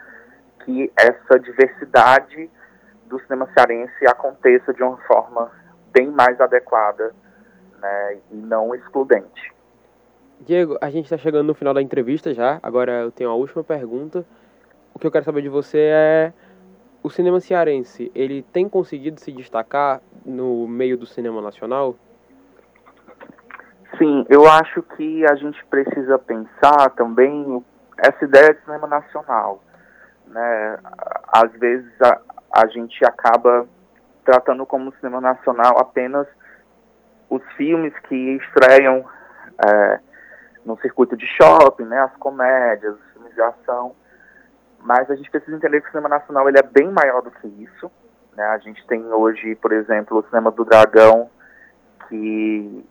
que 0.64 0.92
essa 0.96 1.38
diversidade 1.38 2.50
do 3.08 3.20
cinema 3.20 3.48
cearense 3.52 4.06
aconteça 4.06 4.72
de 4.72 4.82
uma 4.82 4.96
forma 4.98 5.50
bem 5.92 6.10
mais 6.10 6.40
adequada 6.40 7.14
né, 7.80 8.18
e 8.30 8.36
não 8.36 8.74
excludente. 8.74 9.52
Diego, 10.40 10.78
a 10.80 10.90
gente 10.90 11.04
está 11.04 11.18
chegando 11.18 11.46
no 11.46 11.54
final 11.54 11.74
da 11.74 11.82
entrevista 11.82 12.32
já. 12.32 12.60
Agora 12.62 12.92
eu 13.00 13.10
tenho 13.10 13.30
a 13.30 13.34
última 13.34 13.64
pergunta. 13.64 14.24
O 14.94 14.98
que 14.98 15.06
eu 15.06 15.10
quero 15.10 15.24
saber 15.24 15.42
de 15.42 15.48
você 15.48 15.78
é 15.78 16.32
o 17.02 17.10
cinema 17.10 17.40
cearense, 17.40 18.10
ele 18.14 18.42
tem 18.42 18.68
conseguido 18.68 19.20
se 19.20 19.32
destacar 19.32 20.00
no 20.24 20.66
meio 20.66 20.96
do 20.96 21.06
cinema 21.06 21.40
nacional? 21.40 21.94
Sim, 23.96 24.26
eu 24.28 24.48
acho 24.48 24.82
que 24.82 25.24
a 25.26 25.34
gente 25.34 25.64
precisa 25.66 26.18
pensar 26.18 26.90
também 26.90 27.64
essa 27.98 28.24
ideia 28.24 28.52
de 28.52 28.60
cinema 28.60 28.86
nacional. 28.86 29.62
Né? 30.26 30.78
Às 31.28 31.50
vezes 31.52 31.90
a, 32.02 32.20
a 32.52 32.66
gente 32.66 33.04
acaba 33.04 33.66
tratando 34.24 34.64
como 34.66 34.92
cinema 34.96 35.20
nacional 35.20 35.78
apenas 35.78 36.26
os 37.30 37.42
filmes 37.56 37.92
que 38.08 38.14
estreiam 38.14 39.04
é, 39.66 40.00
no 40.64 40.78
circuito 40.80 41.16
de 41.16 41.26
shopping, 41.26 41.84
né, 41.84 42.00
as 42.00 42.14
comédias, 42.16 42.94
os 42.94 43.12
filmes 43.12 43.34
de 43.34 43.40
ação, 43.40 43.94
mas 44.80 45.10
a 45.10 45.16
gente 45.16 45.30
precisa 45.30 45.56
entender 45.56 45.80
que 45.80 45.88
o 45.88 45.90
cinema 45.90 46.08
nacional 46.08 46.48
ele 46.48 46.58
é 46.58 46.62
bem 46.62 46.90
maior 46.90 47.22
do 47.22 47.30
que 47.30 47.46
isso. 47.46 47.90
Né? 48.36 48.44
A 48.44 48.58
gente 48.58 48.86
tem 48.86 49.04
hoje, 49.12 49.54
por 49.56 49.72
exemplo, 49.72 50.18
o 50.18 50.22
Cinema 50.24 50.50
do 50.50 50.64
Dragão, 50.64 51.28
que 52.08 52.84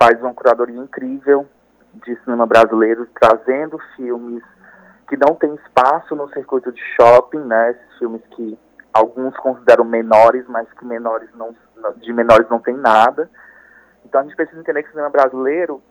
faz 0.00 0.20
uma 0.20 0.32
curadoria 0.32 0.78
incrível 0.78 1.46
de 1.94 2.16
cinema 2.20 2.46
brasileiro, 2.46 3.06
trazendo 3.20 3.78
filmes 3.96 4.42
que 5.08 5.16
não 5.16 5.34
têm 5.34 5.54
espaço 5.54 6.14
no 6.14 6.28
circuito 6.30 6.70
de 6.72 6.80
shopping, 6.94 7.40
né? 7.40 7.70
Esses 7.70 7.98
filmes 7.98 8.22
que 8.30 8.58
alguns 8.98 9.36
consideram 9.36 9.84
menores, 9.84 10.44
mas 10.48 10.70
que 10.72 10.84
menores 10.84 11.28
não, 11.34 11.54
de 11.96 12.12
menores 12.12 12.48
não 12.48 12.58
tem 12.58 12.76
nada. 12.76 13.30
Então 14.04 14.20
a 14.20 14.24
gente 14.24 14.36
precisa 14.36 14.60
entender 14.60 14.82
que 14.82 14.88
o 14.88 14.92
cinema 14.92 15.10
brasileiro 15.10 15.82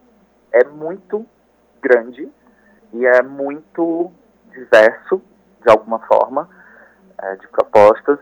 é 0.52 0.64
muito 0.66 1.26
grande 1.82 2.30
e 2.94 3.06
é 3.06 3.22
muito 3.22 4.12
diverso, 4.52 5.22
de 5.64 5.70
alguma 5.70 6.00
forma, 6.00 6.50
é, 7.18 7.36
de 7.36 7.48
propostas. 7.48 8.20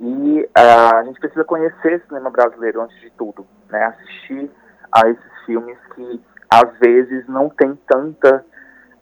E 0.00 0.40
uh, 0.40 0.96
a 0.96 1.04
gente 1.04 1.20
precisa 1.20 1.44
conhecer 1.44 2.00
o 2.00 2.06
cinema 2.08 2.30
brasileiro 2.30 2.80
antes 2.80 2.98
de 3.00 3.10
tudo, 3.10 3.46
né? 3.68 3.84
Assistir 3.84 4.50
a 4.90 5.08
esses 5.08 5.44
filmes 5.46 5.78
que 5.94 6.20
às 6.50 6.76
vezes 6.78 7.26
não 7.28 7.48
tem 7.48 7.78
tanta 7.86 8.44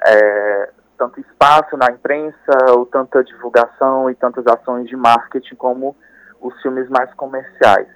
é, 0.07 0.71
tanto 1.01 1.19
espaço 1.19 1.79
na 1.79 1.87
imprensa 1.91 2.77
ou 2.77 2.85
tanta 2.85 3.25
divulgação 3.25 4.11
e 4.11 4.15
tantas 4.15 4.47
ações 4.47 4.87
de 4.87 4.95
marketing 4.95 5.55
como 5.55 5.97
os 6.39 6.61
filmes 6.61 6.91
mais 6.91 7.13
comerciais. 7.15 7.89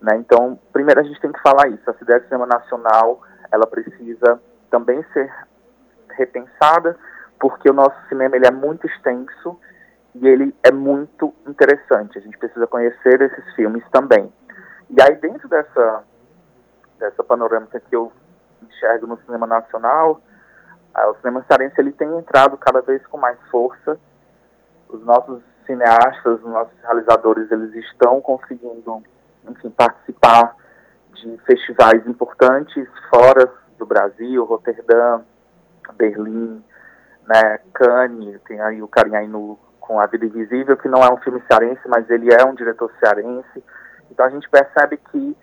Né? 0.00 0.16
Então, 0.18 0.56
primeiro 0.72 1.00
a 1.00 1.02
gente 1.02 1.20
tem 1.20 1.32
que 1.32 1.42
falar 1.42 1.66
isso. 1.68 1.82
A 1.90 1.94
ideia 2.00 2.20
de 2.20 2.26
cinema 2.26 2.46
nacional 2.46 3.20
ela 3.50 3.66
precisa 3.66 4.40
também 4.70 5.04
ser 5.12 5.32
repensada 6.10 6.96
porque 7.40 7.68
o 7.68 7.72
nosso 7.72 7.96
cinema 8.08 8.36
ele 8.36 8.46
é 8.46 8.52
muito 8.52 8.86
extenso 8.86 9.58
e 10.14 10.28
ele 10.28 10.54
é 10.62 10.70
muito 10.70 11.34
interessante. 11.48 12.18
A 12.18 12.20
gente 12.20 12.38
precisa 12.38 12.68
conhecer 12.68 13.20
esses 13.20 13.54
filmes 13.56 13.82
também. 13.90 14.32
E 14.90 15.02
aí 15.02 15.16
dentro 15.16 15.48
dessa 15.48 16.04
dessa 17.00 17.24
panorâmica 17.24 17.80
que 17.80 17.96
eu 17.96 18.12
enxergo 18.62 19.08
no 19.08 19.18
cinema 19.26 19.44
nacional, 19.44 20.22
o 20.96 21.16
cinema 21.16 21.44
cearense 21.48 21.74
ele 21.78 21.92
tem 21.92 22.08
entrado 22.16 22.56
cada 22.56 22.80
vez 22.80 23.04
com 23.06 23.18
mais 23.18 23.38
força. 23.50 23.98
Os 24.88 25.04
nossos 25.04 25.42
cineastas, 25.66 26.40
os 26.40 26.50
nossos 26.50 26.74
realizadores, 26.82 27.50
eles 27.50 27.74
estão 27.86 28.20
conseguindo, 28.20 29.02
enfim, 29.48 29.70
participar 29.70 30.54
de 31.14 31.36
festivais 31.46 32.06
importantes 32.06 32.86
fora 33.10 33.50
do 33.78 33.86
Brasil, 33.86 34.44
Roterdã, 34.44 35.22
Berlim, 35.96 36.62
né, 37.26 37.58
Cannes, 37.72 38.40
tem 38.42 38.60
aí 38.60 38.82
o 38.82 38.88
carinha 38.88 39.18
aí 39.18 39.28
no, 39.28 39.58
com 39.80 40.00
A 40.00 40.06
Vida 40.06 40.26
Invisível, 40.26 40.76
que 40.76 40.88
não 40.88 41.02
é 41.02 41.12
um 41.12 41.16
filme 41.18 41.42
cearense, 41.50 41.80
mas 41.86 42.08
ele 42.10 42.32
é 42.32 42.44
um 42.44 42.54
diretor 42.54 42.90
cearense. 43.00 43.64
Então 44.10 44.26
a 44.26 44.30
gente 44.30 44.48
percebe 44.48 44.96
que 44.96 45.36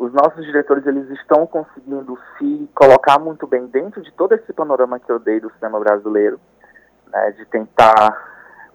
os 0.00 0.14
nossos 0.14 0.46
diretores 0.46 0.86
eles 0.86 1.10
estão 1.10 1.46
conseguindo 1.46 2.18
se 2.38 2.66
colocar 2.74 3.18
muito 3.18 3.46
bem 3.46 3.66
dentro 3.66 4.00
de 4.00 4.10
todo 4.12 4.32
esse 4.32 4.50
panorama 4.50 4.98
que 4.98 5.12
eu 5.12 5.18
dei 5.18 5.38
do 5.38 5.52
cinema 5.52 5.78
brasileiro, 5.78 6.40
né, 7.12 7.32
de 7.32 7.44
tentar 7.44 8.16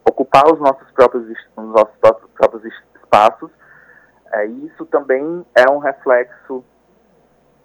ocupar 0.07 0.45
os 0.53 0.59
nossos 0.59 0.87
próprios, 0.91 1.27
os 1.57 1.65
nossos 1.65 1.97
próprios 2.35 2.63
espaços. 2.93 3.49
É, 4.33 4.45
isso 4.45 4.85
também 4.85 5.43
é 5.55 5.67
um 5.67 5.79
reflexo 5.79 6.63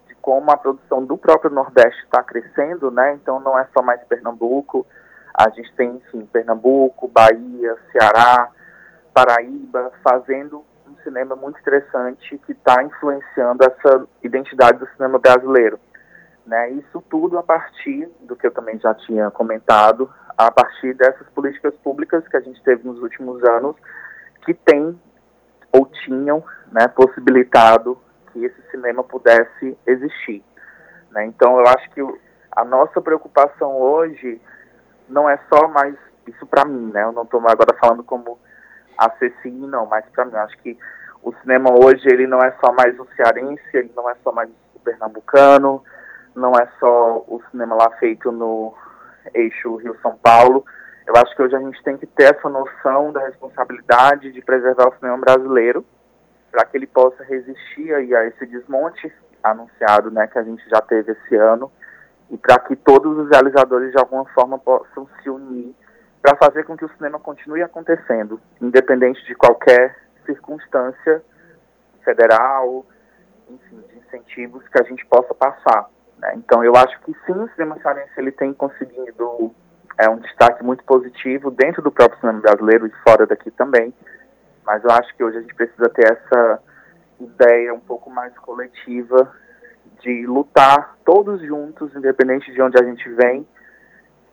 de 0.07 0.15
como 0.15 0.51
a 0.51 0.57
produção 0.57 1.05
do 1.05 1.19
próprio 1.19 1.51
Nordeste 1.51 2.03
está 2.05 2.23
crescendo, 2.23 2.91
né? 2.91 3.13
Então 3.13 3.41
não 3.41 3.59
é 3.59 3.69
só 3.75 3.83
mais 3.83 4.03
Pernambuco, 4.05 4.87
a 5.35 5.51
gente 5.51 5.71
tem, 5.75 5.97
enfim, 5.97 6.25
Pernambuco, 6.33 7.09
Bahia, 7.09 7.77
Ceará, 7.93 8.49
Paraíba, 9.13 9.93
fazendo 10.03 10.65
cinema 11.03 11.37
muito 11.37 11.59
interessante 11.61 12.39
que 12.39 12.53
está 12.53 12.83
influenciando 12.83 13.65
essa 13.65 14.07
identidade 14.23 14.79
do 14.79 14.89
cinema 14.97 15.19
brasileiro. 15.19 15.79
Né? 16.47 16.71
Isso 16.71 17.03
tudo 17.09 17.39
a 17.39 17.43
partir 17.43 18.09
do 18.21 18.35
que 18.35 18.47
eu 18.47 18.51
também 18.51 18.79
já 18.79 18.95
tinha 18.95 19.31
comentado, 19.31 20.11
a 20.37 20.51
partir 20.51 20.95
dessas 20.95 21.29
políticas 21.29 21.75
públicas 21.83 22.27
que 22.27 22.37
a 22.37 22.41
gente 22.41 22.63
teve 22.63 22.87
nos 22.87 23.01
últimos 23.03 23.43
anos, 23.45 23.77
que 24.45 24.55
tem 24.55 24.99
ou 25.73 25.87
tinham 25.87 26.43
né, 26.73 26.89
possibilitado 26.89 27.99
que 28.33 28.45
esse 28.45 28.63
cinema 28.71 29.05
pudesse 29.05 29.77
existir. 29.87 30.43
Né? 31.11 31.27
Então, 31.27 31.59
eu 31.59 31.67
acho 31.67 31.91
que 31.91 32.01
a 32.53 32.65
nossa 32.65 33.01
preocupação 33.01 33.77
hoje 33.77 34.41
não 35.09 35.29
é 35.29 35.39
só 35.49 35.69
mais 35.69 35.95
isso 36.27 36.47
para 36.47 36.65
mim, 36.65 36.91
né? 36.93 37.03
Eu 37.03 37.13
não 37.13 37.23
estou 37.23 37.41
agora 37.41 37.77
falando 37.81 38.05
como 38.05 38.39
a 39.01 39.09
CCI, 39.09 39.51
não, 39.51 39.87
mas 39.87 40.05
para 40.13 40.27
mim, 40.27 40.37
acho 40.37 40.59
que 40.59 40.79
o 41.23 41.33
cinema 41.41 41.71
hoje 41.73 42.07
ele 42.07 42.27
não 42.27 42.39
é 42.41 42.53
só 42.61 42.71
mais 42.71 42.99
o 43.01 43.07
cearense, 43.17 43.63
ele 43.73 43.91
não 43.97 44.09
é 44.11 44.15
só 44.23 44.31
mais 44.31 44.51
o 44.75 44.81
pernambucano, 44.81 45.83
não 46.35 46.53
é 46.53 46.69
só 46.79 47.25
o 47.27 47.41
cinema 47.51 47.75
lá 47.75 47.91
feito 47.93 48.31
no 48.31 48.75
eixo 49.35 49.77
Rio-São 49.77 50.19
Paulo. 50.23 50.65
Eu 51.07 51.15
acho 51.17 51.35
que 51.35 51.43
hoje 51.43 51.57
a 51.57 51.61
gente 51.61 51.83
tem 51.83 51.97
que 51.97 52.07
ter 52.07 52.35
essa 52.37 52.49
noção 52.49 53.11
da 53.11 53.21
responsabilidade 53.21 54.33
de 54.33 54.43
preservar 54.43 54.89
o 54.89 54.95
cinema 54.99 55.17
brasileiro 55.17 55.85
para 56.53 56.67
que 56.67 56.77
ele 56.77 56.87
possa 56.87 57.25
resistir 57.25 57.95
aí 57.95 58.15
a 58.15 58.27
esse 58.27 58.45
desmonte 58.45 59.11
anunciado, 59.43 60.11
né, 60.11 60.27
que 60.27 60.39
a 60.39 60.43
gente 60.43 60.63
já 60.69 60.81
teve 60.83 61.13
esse 61.13 61.37
ano, 61.37 61.73
e 62.31 62.37
para 62.37 62.59
que 62.59 62.77
todos 62.77 63.17
os 63.17 63.31
realizadores 63.31 63.93
de 63.93 63.99
alguma 63.99 64.27
forma 64.27 64.59
possam 64.59 65.09
se 65.23 65.31
unir 65.31 65.75
para 66.23 66.37
fazer 66.37 66.65
com 66.65 66.77
que 66.77 66.85
o 66.85 66.91
cinema 66.97 67.19
continue 67.19 67.63
acontecendo, 67.63 68.41
independente 68.61 69.25
de 69.25 69.35
qualquer 69.35 69.97
circunstância 70.27 71.23
federal, 72.05 72.85
enfim, 73.49 73.83
de 73.89 73.99
incentivos 73.99 74.67
que 74.69 74.81
a 74.81 74.85
gente 74.85 75.05
possa 75.07 75.35
passar. 75.35 75.89
Né? 76.19 76.35
Então, 76.37 76.63
eu 76.63 76.77
acho 76.77 76.99
que 77.01 77.13
sim, 77.27 77.33
o 77.33 77.49
cinema 77.51 77.79
cearense 77.81 78.13
ele 78.19 78.33
tem 78.33 78.53
conseguido 78.53 79.55
é, 79.99 80.09
um 80.09 80.19
destaque 80.19 80.63
muito 80.63 80.85
positivo 80.85 81.51
dentro 81.51 81.83
do 81.83 81.91
próprio 81.91 82.21
cinema 82.21 82.41
brasileiro 82.41 82.87
e 82.87 82.93
fora 83.03 83.27
daqui 83.27 83.51
também, 83.51 83.93
mas 84.65 84.85
eu 84.85 84.91
acho 84.91 85.15
que 85.17 85.25
hoje 85.25 85.39
a 85.39 85.41
gente 85.41 85.55
precisa 85.55 85.89
ter 85.89 86.13
essa 86.13 86.63
ideia 87.19 87.75
um 87.75 87.81
pouco 87.81 88.11
mais 88.11 88.37
coletiva 88.39 89.33
de 90.01 90.27
lutar 90.27 90.97
todos 91.05 91.41
juntos, 91.43 91.95
independente 91.95 92.53
de 92.53 92.63
onde 92.63 92.79
a 92.79 92.85
gente 92.85 93.09
vem, 93.11 93.47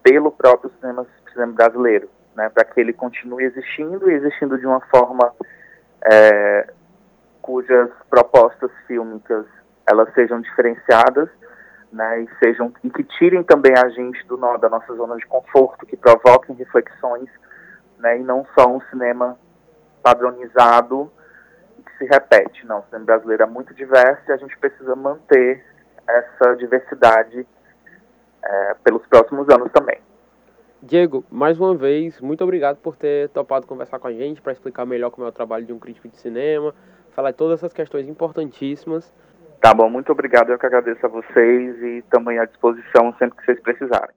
pelo 0.02 0.32
próprio 0.32 0.71
cinema, 0.80 1.06
cinema 1.38 1.54
brasileiro, 1.54 2.10
né, 2.36 2.50
para 2.50 2.65
que 2.65 2.80
ele 2.80 2.93
continue 2.93 3.43
existindo 3.43 4.10
e 4.10 4.13
existindo 4.13 4.58
de 4.58 4.65
uma 4.65 4.82
forma 4.82 5.34
é, 6.04 6.73
cujas 7.41 7.89
propostas 8.10 8.71
fílmicas 8.86 9.45
elas 9.89 10.13
sejam 10.13 10.41
diferenciadas, 10.41 11.30
né, 11.91 12.22
e 12.22 12.30
sejam 12.39 12.74
e 12.84 12.89
que 12.89 13.03
tirem 13.03 13.43
também 13.43 13.74
a 13.78 13.88
gente 13.89 14.26
do 14.28 14.38
da 14.57 14.70
nossa 14.70 14.93
zona 14.95 15.16
de 15.16 15.26
conforto, 15.26 15.86
que 15.86 15.95
provoquem 15.95 16.55
reflexões, 16.55 17.30
né, 17.99 18.20
e 18.20 18.24
não 18.24 18.45
só 18.57 18.68
um 18.68 18.82
cinema 18.89 19.38
padronizado 20.03 21.11
que 21.86 21.97
se 21.97 22.05
repete. 22.05 22.66
Não, 22.66 22.80
o 22.80 22.84
cinema 22.86 23.05
brasileiro 23.05 23.43
é 23.43 23.45
muito 23.45 23.74
diverso 23.74 24.22
e 24.28 24.32
a 24.32 24.38
gente 24.38 24.57
precisa 24.57 24.95
manter 24.95 25.64
essa 26.07 26.55
diversidade 26.55 27.47
é, 28.43 28.76
pelos 28.84 29.05
próximos 29.07 29.49
anos 29.49 29.72
também. 29.72 29.99
Diego, 30.82 31.25
mais 31.32 31.59
uma 31.59 31.75
vez, 31.75 32.21
muito 32.21 32.43
obrigado 32.43 32.78
por 32.78 32.95
ter 32.95 33.30
topado 33.30 33.65
conversar 33.65 33.97
com 33.97 34.07
a 34.07 34.13
gente 34.13 34.41
para 34.41 34.53
explicar 34.53 34.86
melhor 34.86 35.09
como 35.09 35.25
é 35.25 35.30
o 35.30 35.34
trabalho 35.34 35.65
de 35.65 35.73
um 35.73 35.80
crítico 35.80 36.07
de 36.07 36.17
cinema, 36.17 36.73
falar 37.11 37.32
de 37.32 37.38
todas 37.38 37.59
essas 37.59 37.73
questões 37.73 38.07
importantíssimas. 38.07 39.11
Tá 39.59 39.73
bom, 39.73 39.89
muito 39.89 40.11
obrigado. 40.11 40.51
Eu 40.51 40.59
que 40.59 40.65
agradeço 40.67 41.03
a 41.03 41.09
vocês 41.09 41.82
e 41.82 42.03
também 42.11 42.38
à 42.38 42.45
disposição 42.45 43.13
sempre 43.17 43.38
que 43.38 43.45
vocês 43.45 43.59
precisarem. 43.59 44.15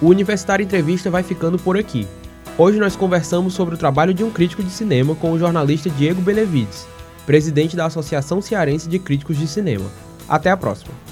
O 0.00 0.08
Universitário 0.08 0.64
Entrevista 0.64 1.08
vai 1.10 1.22
ficando 1.22 1.58
por 1.58 1.78
aqui. 1.78 2.06
Hoje 2.58 2.78
nós 2.78 2.94
conversamos 2.94 3.54
sobre 3.54 3.74
o 3.74 3.78
trabalho 3.78 4.12
de 4.12 4.22
um 4.22 4.30
crítico 4.30 4.62
de 4.62 4.70
cinema 4.70 5.14
com 5.14 5.32
o 5.32 5.38
jornalista 5.38 5.88
Diego 5.88 6.20
Benevides. 6.20 6.86
presidente 7.24 7.76
da 7.76 7.86
Associação 7.86 8.42
Cearense 8.42 8.88
de 8.88 8.98
Críticos 8.98 9.38
de 9.38 9.46
Cinema. 9.46 9.88
Até 10.28 10.50
a 10.50 10.56
próxima! 10.56 11.11